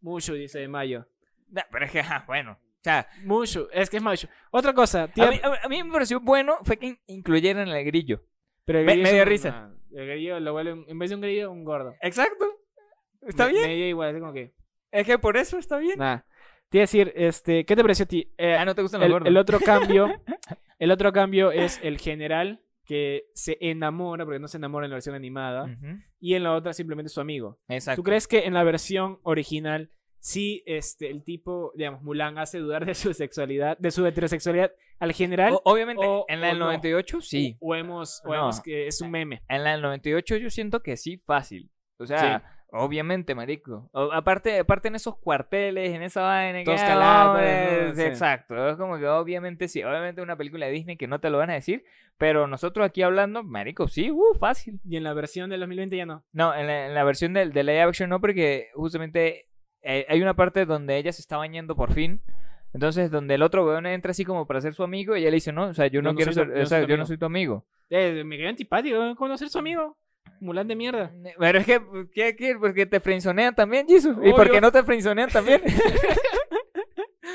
[0.00, 1.06] Mucho, dice Mayo.
[1.50, 2.58] nah, pero es que, bueno.
[2.84, 4.28] O sea, Mucho, es que es mucho.
[4.50, 7.84] Otra cosa, a mí, a- a mí me pareció bueno fue que in- incluyeran el
[7.86, 8.22] grillo.
[8.66, 9.70] pero el me- grillo me es dio risa.
[9.92, 11.94] el grillo lo vuelve, en vez de un grillo, un gordo.
[12.02, 12.46] Exacto.
[13.22, 13.66] Está Me- bien.
[13.68, 14.54] Me dio igual, es como que.
[14.92, 15.98] Es que por eso está bien.
[15.98, 16.26] Nada.
[16.68, 18.32] Te iba a decir, este, ¿qué te pareció a ti?
[18.36, 19.28] Eh, Ah, no te gustan los el, gordos.
[19.28, 20.06] el otro cambio,
[20.78, 24.96] el otro cambio es el general que se enamora, porque no se enamora en la
[24.96, 25.74] versión animada,
[26.20, 27.58] y en la otra simplemente su amigo.
[27.68, 28.00] Exacto.
[28.00, 29.90] ¿Tú crees que en la versión original
[30.24, 35.12] sí este, el tipo, digamos, Mulan hace dudar de su sexualidad, de su heterosexualidad al
[35.12, 35.52] general?
[35.52, 36.64] O- obviamente, o- en la del no?
[36.66, 37.58] 98 sí.
[37.60, 38.34] O hemos, o No.
[38.34, 39.42] hemos que es un meme.
[39.48, 41.70] En la del 98 yo siento que sí, fácil.
[41.98, 43.90] O sea, obviamente, marico.
[43.92, 46.64] Aparte, aparte en esos cuarteles, en esa vaina.
[46.64, 47.40] Todos calados,
[47.88, 47.94] ¿no?
[47.94, 48.02] Sí.
[48.02, 48.68] Exacto.
[48.70, 49.82] Es como que obviamente sí.
[49.84, 51.84] Obviamente una película de Disney que no te lo van a decir.
[52.16, 54.80] Pero nosotros aquí hablando, marico, sí, uh, fácil.
[54.88, 56.24] Y en la versión del 2020 ya no.
[56.32, 59.48] No, en la, en la versión del, de live action no, porque justamente
[59.84, 62.20] eh, hay una parte donde ella se está bañando por fin.
[62.72, 65.36] Entonces, donde el otro weón entra así como para ser su amigo y ella le
[65.36, 66.94] dice, no, o sea, yo no, no quiero ser, tu- no o sea, yo no
[66.94, 67.06] amigo".
[67.06, 67.64] soy tu amigo.
[67.90, 69.14] Eh, me quedé antipático, ¿no?
[69.14, 69.96] conocer su amigo.
[70.40, 71.12] Mulan de mierda.
[71.38, 71.80] Pero es que,
[72.12, 72.56] ¿qué, qué?
[72.58, 74.16] Porque te frenzonean también, Jesus.
[74.24, 75.62] ¿Y por qué no te frenzonean también?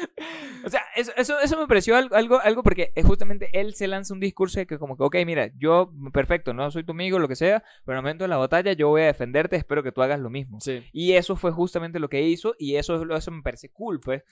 [0.66, 4.14] o sea, eso, eso, eso me pareció algo, algo, porque eh, justamente él se lanza
[4.14, 7.28] un discurso de que como que, ok, mira, yo, perfecto, no soy tu amigo, lo
[7.28, 9.92] que sea, pero en el momento de la batalla yo voy a defenderte, espero que
[9.92, 10.60] tú hagas lo mismo.
[10.62, 10.84] Sí.
[10.92, 14.24] Y eso fue justamente lo que hizo y eso, eso me parece cool, pues.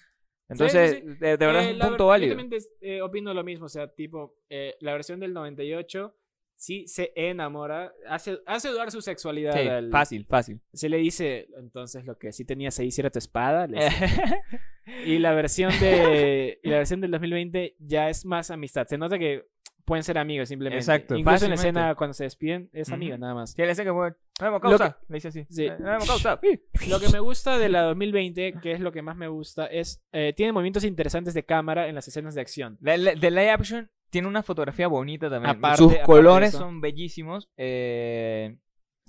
[0.49, 1.07] Entonces, sí, sí.
[1.19, 2.33] De, de verdad Eh, es un punto válido.
[2.35, 6.15] Yo también eh, opino lo mismo, o sea, tipo, eh, la versión del 98
[6.55, 9.53] sí se enamora, hace, hace dudar su sexualidad.
[9.53, 10.61] Sí, al- fácil, fácil.
[10.73, 13.67] Se le dice, entonces lo que sí tenías ahí sí era tu espada.
[13.67, 13.77] le.
[15.05, 18.87] y la versión de y la versión del 2020 ya es más amistad.
[18.87, 19.45] Se nota que
[19.85, 20.79] pueden ser amigos simplemente.
[20.79, 21.79] Exacto, Incluso en la fácilmente.
[21.79, 23.51] escena cuando se despiden es amiga nada más.
[23.53, 24.99] Sí, le dice que, Lo causa.
[25.07, 25.45] Le dice así.
[25.49, 25.65] Sí.
[25.65, 26.39] "Eh, No hemos causa.
[26.89, 30.03] Lo que me gusta de la 2020, que es lo que más me gusta, es
[30.11, 32.77] eh, tiene movimientos interesantes de cámara en las escenas de acción.
[32.81, 35.55] De, de- live action tiene una fotografía bonita también.
[35.57, 37.49] Aparte- Sus aparte colores son bellísimos.
[37.55, 38.57] Eh,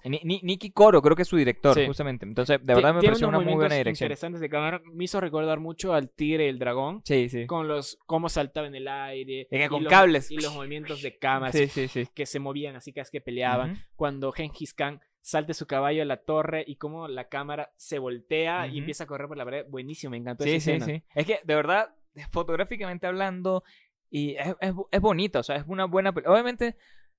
[0.05, 1.86] Nicky Coro creo que es su director, Sí.
[1.86, 2.24] justamente.
[2.26, 4.07] Entonces, de verdad me tiene pareció una muy buena dirección.
[4.07, 4.80] interesantes de cámara.
[4.92, 7.03] Me hizo recordar mucho al tigre y el dragón.
[7.05, 7.46] Sí, sí.
[7.46, 9.46] Con los cómo saltaba en el aire.
[9.51, 10.30] Y con los- cables.
[10.30, 12.07] Y los movimientos de cámara Sí, sí, sí.
[12.14, 13.76] que se movían así que es que peleaban.
[13.96, 18.66] Cuando Genghis Khan salta su caballo a la torre y cómo la cámara se voltea
[18.66, 19.66] y empieza a correr por la pared.
[19.68, 20.86] Buenísimo, me encantó Sí, esa sí, escena.
[20.86, 21.03] sí.
[21.14, 21.90] Es que, de verdad,
[22.30, 23.62] fotográficamente hablando,
[24.11, 26.11] y es, es, es bonita, o sea, es una buena...
[26.11, 26.76] Obviamente,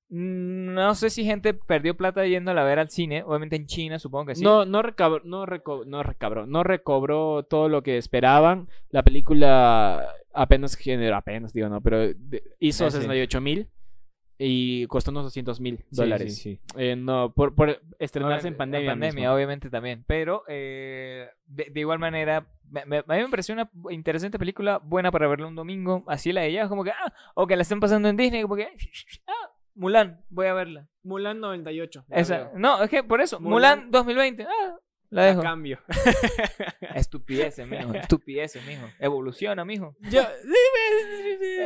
[0.10, 3.24] no sé si gente perdió plata yendo a ver al cine.
[3.24, 4.44] Obviamente en China, supongo que sí.
[4.44, 8.68] No, no recabró, no, reco- no recabró, no recobró todo lo que esperaban.
[8.90, 12.12] La película apenas generó, apenas digo, no, pero
[12.60, 12.98] hizo Ah, sí.
[12.98, 13.70] 68 mil.
[14.42, 16.38] y costó unos 200 mil Sí, dólares.
[16.38, 16.60] sí, sí.
[16.78, 18.92] Eh, no, por, por estrenarse en pandemia.
[18.92, 19.34] pandemia, mismo.
[19.36, 20.06] obviamente también.
[20.08, 24.78] Pero eh, de, de igual manera, me- me- a mí me pareció una interesante película,
[24.82, 26.06] buena para verla un domingo.
[26.08, 28.56] Así la de ella, como que, ah, o que la estén pasando en Disney, como
[28.56, 28.70] que,
[29.28, 29.50] ah,
[29.80, 30.88] Mulan, voy a verla.
[31.04, 32.04] Mulan 98.
[32.10, 33.50] la Esa, no, es que por eso, Mulan-
[33.86, 34.76] Mulan, 2020, ah,
[35.10, 35.42] la A dejo.
[35.42, 35.80] cambio.
[36.96, 38.86] Estupideces, mijo, estupideces, mijo.
[39.00, 39.96] Evoluciona, mijo.
[40.12, 40.22] Yo,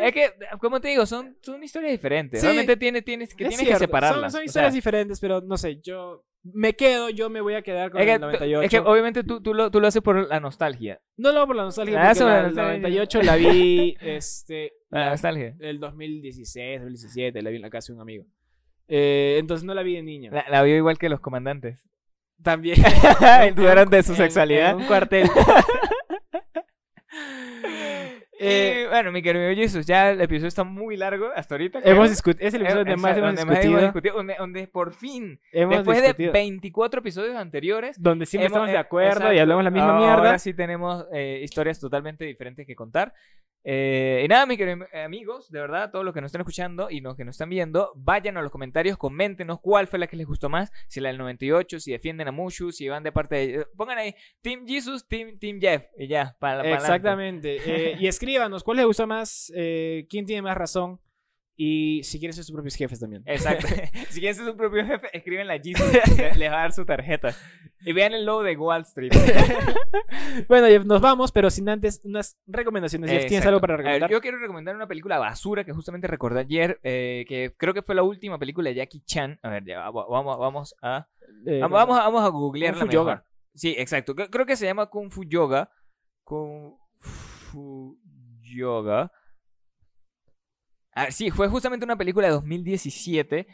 [0.03, 2.39] Es que, como te digo, son, son historias diferentes.
[2.39, 2.45] Sí.
[2.45, 4.31] Realmente tiene, tienes, que, Es tienes que separarlas.
[4.31, 7.53] Son, son o historias sea, diferentes, pero no sé, yo me quedo, yo me voy
[7.55, 8.61] a quedar con es que, el 98.
[8.63, 11.01] es que obviamente tú, tú, lo, tú lo haces por la nostalgia.
[11.17, 12.71] No lo hago por la nostalgia, Ah, porque la, la el nostalgia.
[12.81, 15.55] 98 la vi, este, La la- nostalgia.
[15.59, 18.25] el 2016, 2017, la vi en la casa de un amigo.
[18.87, 20.31] Eh, entonces no la vi de niño.
[20.31, 21.87] La, la vio igual que los comandantes.
[22.41, 22.77] También.
[23.55, 24.71] Dudaron de su En- sexualidad.
[24.71, 25.29] En un cuartel.
[28.43, 31.79] Eh, bueno, mi querido Jesus, ya el episodio está muy largo hasta ahorita.
[31.83, 33.31] hemos discutido, es el episodio Eh, donde más hemos
[33.81, 34.15] discutido.
[34.15, 36.31] donde, donde por fin, Hemos después discutido.
[36.33, 39.69] de 24 episodios anteriores, donde siempre hemos- estamos de eh, acuerdo y exacto, hablamos la
[39.71, 40.39] misma ahora mierda.
[40.39, 43.13] sí tenemos eh, historias totalmente diferentes que contar.
[43.65, 46.99] Eh, y nada, mis queridos amigos, de verdad, todos los que nos están escuchando y
[46.99, 50.27] los que nos están viendo, vayan a los comentarios, coméntenos cuál fue la que les
[50.27, 53.65] gustó más, si la del 98, si defienden a Mushu, si van de parte de...
[53.77, 57.57] Pongan ahí, Team Jesus, Team, team Jeff, y ya, para Exactamente.
[57.65, 60.99] Eh, y escríbanos cuál les gusta más, eh, quién tiene más razón
[61.55, 63.21] y si quieren ser sus propios jefes también.
[63.27, 63.67] Exacto.
[64.09, 65.85] si quieren ser su propio jefe, escriben la Jesus,
[66.17, 67.35] le- les va a dar su tarjeta.
[67.85, 69.11] Y vean el logo de Wall Street.
[70.47, 73.09] Bueno, Jeff, nos vamos, pero sin antes unas recomendaciones.
[73.09, 73.49] Jeff, ¿tienes Exacto.
[73.49, 74.09] algo para A ver, recomendar?
[74.09, 77.93] yo quiero recomendar una película basura que justamente recordé ayer, eh, que creo que fue
[77.93, 79.39] la última película de Jackie Chan.
[79.43, 81.07] A ver, ya, vamos, vamos a...
[81.45, 83.13] Eh, Vamos, vamos a, vamos a googlearla Kung Fu mejor.
[83.17, 83.25] Yoga.
[83.53, 84.15] Sí, exacto.
[84.15, 85.69] Creo, creo que se llama Kung Fu Yoga.
[86.23, 87.99] Kung Fu
[88.55, 89.11] Yoga.
[90.91, 93.47] Ah, sí, fue justamente una película de 2017.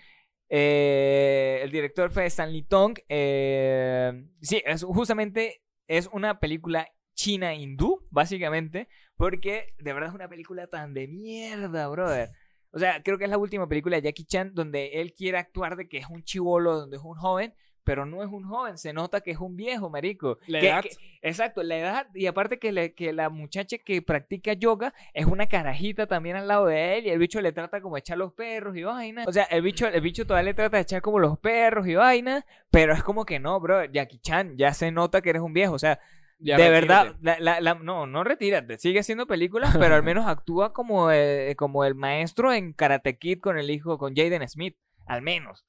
[0.50, 2.98] Eh, el director fue Stanley Tong.
[3.08, 8.90] Eh, sí, es, justamente es una película china hindú, básicamente.
[9.16, 12.30] Porque de verdad es una película tan de mierda, brother.
[12.72, 15.76] O sea, creo que es la última película de Jackie Chan donde él quiere actuar
[15.76, 17.54] de que es un chivolo, donde es un joven,
[17.90, 20.38] pero no es un joven, se nota que es un viejo, marico.
[20.46, 20.84] La Que- edad.
[20.84, 20.92] que-
[21.24, 25.48] exacto, la edad, y aparte que, le- que la muchacha que practica yoga es una
[25.48, 28.78] carajita también al lado de él, y el bicho le trata como echar los perros
[28.78, 29.24] y vaina.
[29.26, 31.96] O sea, el bicho, el bicho todavía le trata de echar como los perros y
[31.96, 35.54] vaina, pero es como que no, bro, Jackie Chan, ya se nota que eres un
[35.54, 36.00] viejo, o sea,
[36.38, 37.10] Ya, de retírate.
[37.10, 41.12] verdad, la- la- la- no, no retírate, sigue haciendo películas, pero al menos actúa como,
[41.12, 44.78] eh, como el maestro en Karate Kid con el hijo, con Jaden Smith,
[45.08, 45.66] al menos.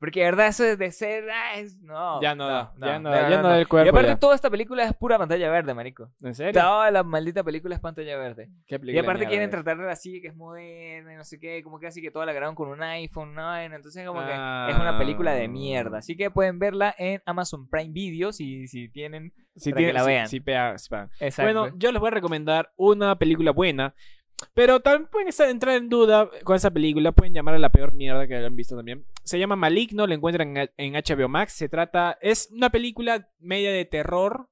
[0.00, 2.22] Porque de verdad eso es de ser, ah, es- no.
[2.22, 4.18] Ya no da, ya no ya no da el cuerpo Y aparte ya.
[4.18, 6.10] toda esta película es pura pantalla verde, marico.
[6.22, 6.58] ¿En serio?
[6.58, 8.48] Toda la maldita película es pantalla verde.
[8.66, 11.62] ¿Qué Y película aparte de quieren tratarla así, que es moderna y no sé qué,
[11.62, 13.54] como que así que toda la grabaron con un iPhone, ¿no?
[13.58, 14.68] Entonces como que Ah.
[14.70, 15.98] es una película de mierda.
[15.98, 19.34] Así que pueden verla en Amazon Prime Video si, si tienen...
[19.56, 20.28] Si para que tiene- la si- vean.
[20.28, 21.10] si pega- si pagan.
[21.20, 21.42] Exacto.
[21.60, 23.94] Bueno, yo les voy a recomendar una película buena.
[24.54, 27.12] Pero también pueden entrar en duda con esa película.
[27.12, 29.04] Pueden llamar a la peor mierda que hayan visto también.
[29.22, 31.52] Se llama Maligno, lo encuentran en, HBO Max.
[31.52, 32.18] Se trata.
[32.20, 34.48] Es una película media de terror.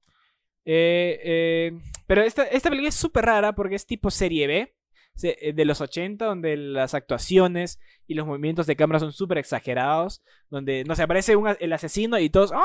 [0.65, 4.75] eh, eh, pero esta, esta película es súper rara porque es tipo serie B.
[5.15, 9.37] se- eh, De los 80, donde las actuaciones y los movimientos de cámara son súper
[9.39, 10.21] exagerados.
[10.49, 12.51] Donde, no sé, aparece un el asesino y todos.
[12.53, 12.63] ¡Ah!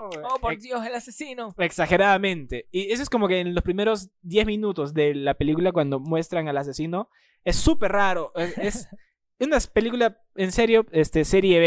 [0.00, 1.54] Oh, por Dios, el asesino.
[1.58, 2.66] Exageradamente.
[2.70, 6.48] Y eso es como que en los primeros 10 minutos de la película, cuando muestran
[6.48, 7.08] al asesino,
[7.44, 8.32] es súper raro.
[8.36, 8.88] Es, es
[9.40, 11.60] una película, en serio, este, serie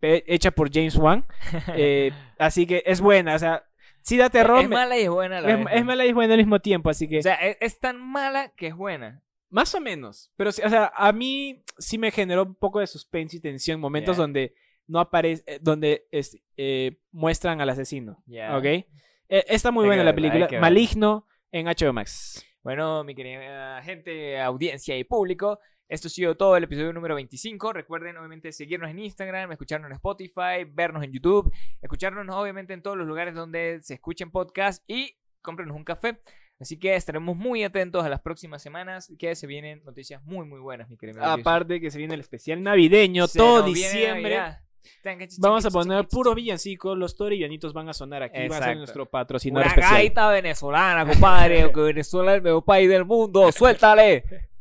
[0.00, 1.26] B, hecha por James Wan.
[1.76, 3.64] Eh, así que es buena, o sea,
[4.02, 4.60] sí da terror.
[4.60, 5.66] es me- mala y es buena la es, vez.
[5.76, 7.98] es mala y es buena al mismo tiempo, así que O sea, es, es tan
[8.00, 9.22] mala que es buena.
[9.50, 10.30] más o menos.
[10.36, 14.16] Pero, o sea, a mí sí me generó un poco de suspense y tensión, momentos
[14.16, 14.54] donde
[14.86, 18.22] no aparece, eh, donde es- eh, muestran al asesino.
[18.26, 18.56] Ya.
[18.56, 18.64] ¿Ok?
[18.64, 18.86] Eh,
[19.28, 20.46] está muy buena la película.
[20.60, 22.44] Maligno en HBO Max.
[22.62, 25.58] Bueno, mi querida gente, audiencia y público,
[25.88, 27.72] esto ha sido todo el episodio número 25.
[27.74, 32.96] Recuerden, obviamente, seguirnos en Instagram, escucharnos en Spotify, vernos en YouTube, escucharnos, obviamente, en todos
[32.96, 36.20] los lugares donde se escuchen podcasts y cómprenos un café.
[36.58, 40.60] Así que estaremos muy atentos a las próximas semanas, que se vienen noticias muy, muy
[40.60, 41.22] buenas, mi querido.
[41.22, 44.38] Aparte que se viene el especial navideño, Se todo diciembre.
[45.38, 46.34] Vamos a poner chichi.
[46.34, 49.94] villancicos, los torianitos van a sonar aquí, va a ser nuestro patrocinador Una especial.
[49.94, 53.50] gaita venezolana, compadre, que Venezuela es el mejor país del mundo.
[53.52, 54.24] ¡Suéltale!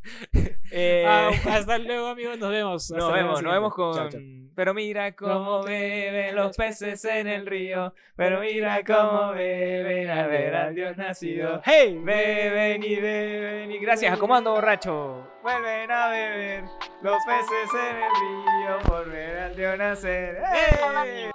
[0.76, 2.38] Eh, Ah, hasta luego, amigos.
[2.40, 2.92] Nos vemos.
[2.92, 3.94] Nos vemos, nos vemos con...
[3.94, 4.18] siguiente.
[4.18, 4.54] Chao, chao.
[4.56, 7.94] Pero mira cómo beben los peces en el río.
[8.16, 11.62] Pero mira cómo beben a ver al Dios nacido.
[11.64, 12.00] ¡Hey!
[12.04, 15.28] Beben y beben y gracias a Comando Borracho.
[15.44, 16.64] Vuelven a beber
[17.02, 20.38] los peces en el río por ver al Dios nacer.
[20.54, 21.33] ¡Hey!